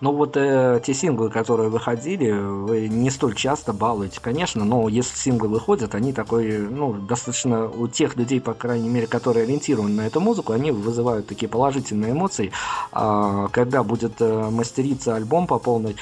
[0.00, 5.16] Ну вот э, те синглы, которые выходили, вы не столь часто балуете, конечно, но если
[5.16, 10.06] синглы выходят, они такой, ну, достаточно у тех людей, по крайней мере, которые ориентированы на
[10.06, 12.52] эту музыку, они вызывают такие положительные эмоции.
[12.92, 15.96] А, когда будет э, мастериться альбом по полной,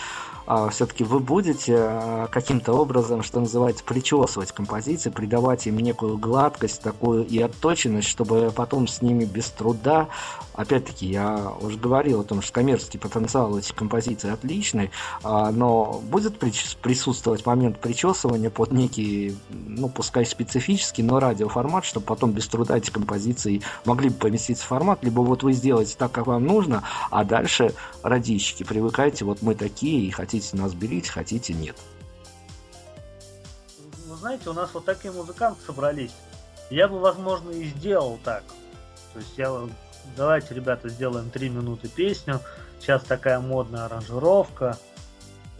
[0.71, 7.27] все-таки вы будете а, каким-то образом, что называется, причесывать композиции, придавать им некую гладкость такую
[7.27, 10.09] и отточенность, чтобы потом с ними без труда.
[10.55, 14.91] Опять-таки, я уже говорил о том, что коммерческий потенциал этих композиций отличный,
[15.23, 22.31] а, но будет присутствовать момент причесывания под некий, ну, пускай специфический, но радиоформат, чтобы потом
[22.31, 26.27] без труда эти композиции могли бы поместиться в формат, либо вот вы сделаете так, как
[26.29, 31.77] вам нужно, а дальше, радищики, привыкайте, вот мы такие, и хотите нас берите, хотите нет.
[34.07, 36.15] Вы знаете, у нас вот такие музыканты собрались.
[36.71, 38.45] Я бы, возможно, и сделал так.
[39.13, 39.51] То есть я
[40.17, 42.41] давайте, ребята, сделаем 3 минуты песню.
[42.81, 44.79] Сейчас такая модная аранжировка.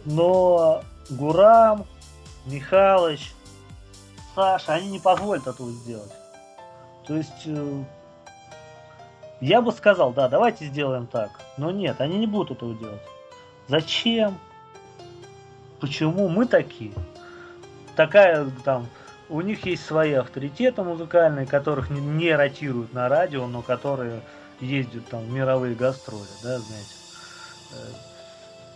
[0.05, 1.85] Но Гурам,
[2.45, 3.33] Михалыч,
[4.35, 6.11] Саша, они не позволят этого сделать.
[7.05, 7.83] То есть, э,
[9.41, 11.31] я бы сказал, да, давайте сделаем так.
[11.57, 13.01] Но нет, они не будут этого делать.
[13.67, 14.37] Зачем?
[15.79, 16.93] Почему мы такие?
[17.95, 18.87] Такая там
[19.29, 24.21] у них есть свои авторитеты музыкальные, которых не, не ротируют на радио, но которые
[24.61, 26.95] ездят там в мировые гастроли, да, знаете.
[27.73, 27.75] Э,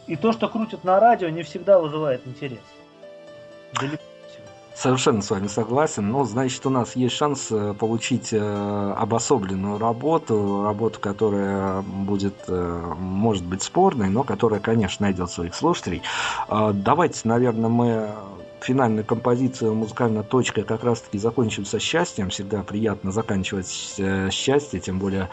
[0.07, 2.59] и то, что крутят на радио, не всегда вызывает интерес.
[3.79, 4.03] Далеко
[4.75, 6.09] Совершенно с вами согласен.
[6.11, 13.45] Но значит, у нас есть шанс э, получить э, обособленную работу, работу, которая будет, может
[13.45, 16.01] быть, спорной, но которая, конечно, найдет своих слушателей.
[16.49, 18.11] Давайте, наверное, мы
[18.61, 22.29] финальная композиция музыкальная точка как раз-таки закончится счастьем.
[22.29, 25.29] Всегда приятно заканчивать э, счастье, тем более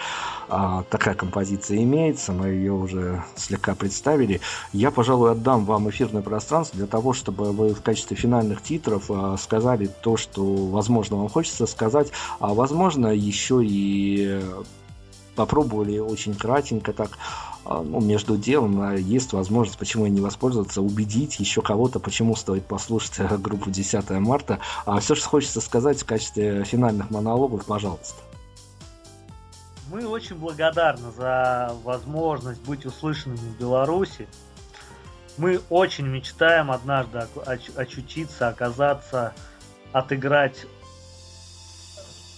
[0.49, 4.41] а, такая композиция имеется, мы ее уже слегка представили.
[4.73, 9.37] Я, пожалуй, отдам вам эфирное пространство для того, чтобы вы в качестве финальных титров а,
[9.37, 12.11] сказали то, что, возможно, вам хочется сказать,
[12.41, 14.41] а возможно, еще и
[15.39, 17.11] попробовали очень кратенько так
[17.69, 22.65] ну, между делом а, есть возможность, почему и не воспользоваться, убедить еще кого-то, почему стоит
[22.65, 24.59] послушать э, группу 10 марта.
[24.87, 28.17] А все, что хочется сказать в качестве финальных монологов, пожалуйста.
[29.91, 34.29] Мы очень благодарны за возможность быть услышанными в Беларуси.
[35.37, 37.27] Мы очень мечтаем однажды
[37.77, 39.35] очутиться, оказаться,
[39.93, 40.67] отыграть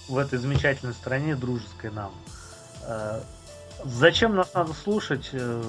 [0.08, 2.12] в этой замечательной стране, дружеской нам.
[3.84, 5.30] Зачем нас надо слушать?
[5.32, 5.62] Э,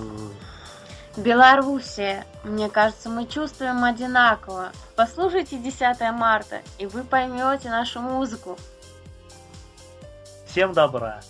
[1.18, 2.26] Белоруссия.
[2.44, 4.72] Мне кажется, мы чувствуем одинаково.
[4.96, 8.58] Послушайте 10 марта, и вы поймете нашу музыку.
[10.46, 11.22] Всем добра.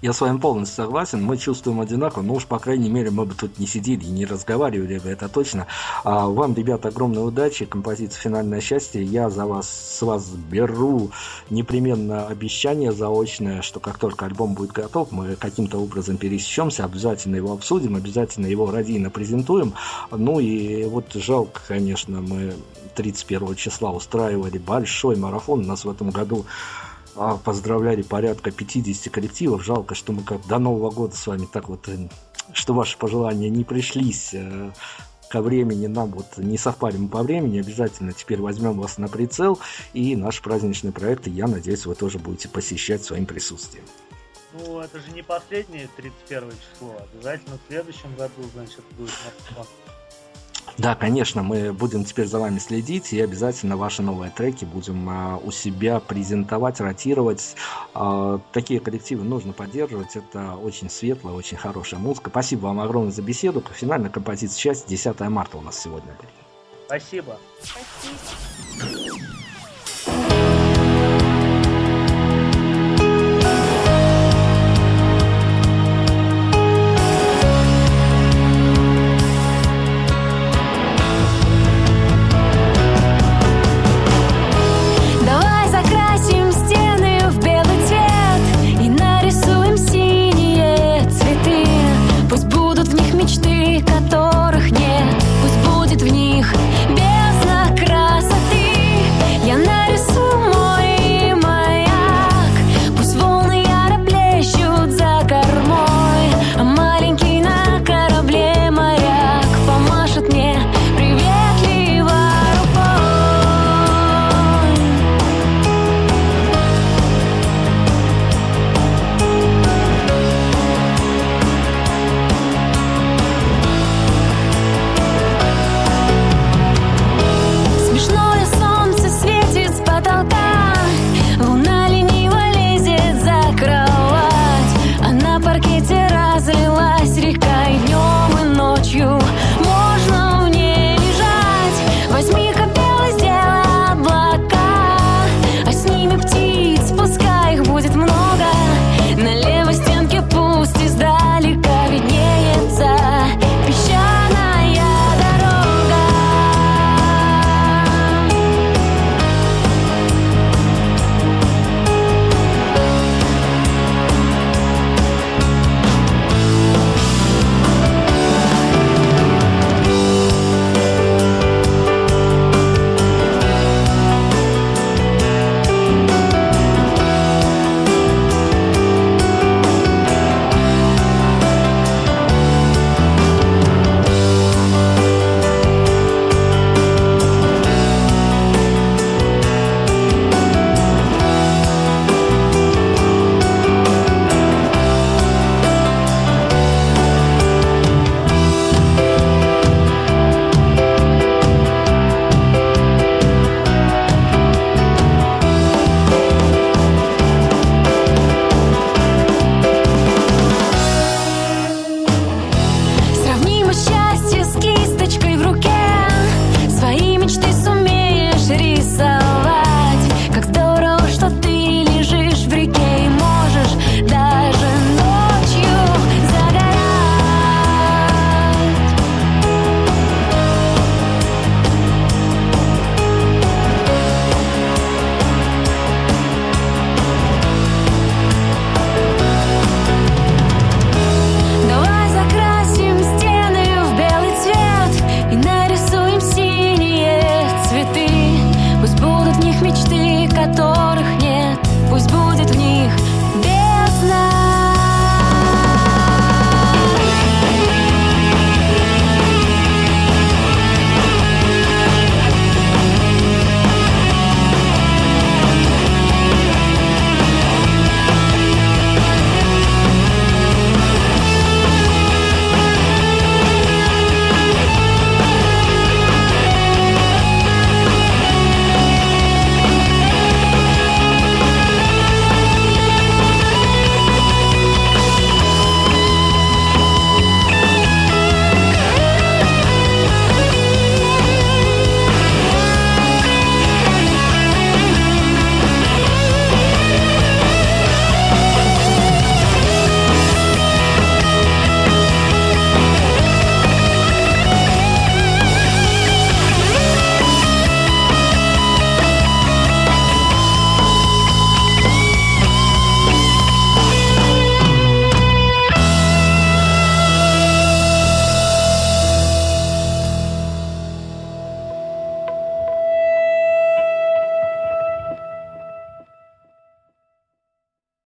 [0.00, 3.34] Я с вами полностью согласен, мы чувствуем одинаково, но уж, по крайней мере, мы бы
[3.34, 5.66] тут не сидели и не разговаривали бы, это точно.
[6.04, 9.02] А вам, ребята, огромной удачи, композиция «Финальное счастье».
[9.02, 11.10] Я за вас, с вас беру
[11.50, 17.52] непременно обещание заочное, что как только альбом будет готов, мы каким-то образом пересечемся, обязательно его
[17.52, 19.74] обсудим, обязательно его радийно презентуем.
[20.10, 22.54] Ну и вот жалко, конечно, мы
[22.94, 26.44] 31 числа устраивали большой марафон, у нас в этом году
[27.16, 29.64] а, поздравляли порядка 50 коллективов.
[29.64, 32.08] Жалко, что мы как до Нового года с вами так вот, э,
[32.52, 34.70] что ваши пожелания не пришлись э,
[35.28, 39.58] ко времени, нам вот не совпали мы по времени, обязательно теперь возьмем вас на прицел,
[39.92, 43.84] и наш праздничный проект, я надеюсь, вы тоже будете посещать своим присутствием.
[44.52, 49.10] Ну, это же не последнее 31 число, обязательно в следующем году, значит, будет
[50.78, 55.36] да, конечно, мы будем теперь за вами следить и обязательно ваши новые треки будем а,
[55.36, 57.56] у себя презентовать, ротировать.
[57.94, 60.16] А, такие коллективы нужно поддерживать.
[60.16, 62.30] Это очень светлая, очень хорошая музыка.
[62.30, 63.62] Спасибо вам огромное за беседу.
[63.72, 66.30] Финальная композиция часть 10 марта у нас сегодня будет.
[66.86, 67.38] Спасибо.
[70.04, 70.51] Спасибо.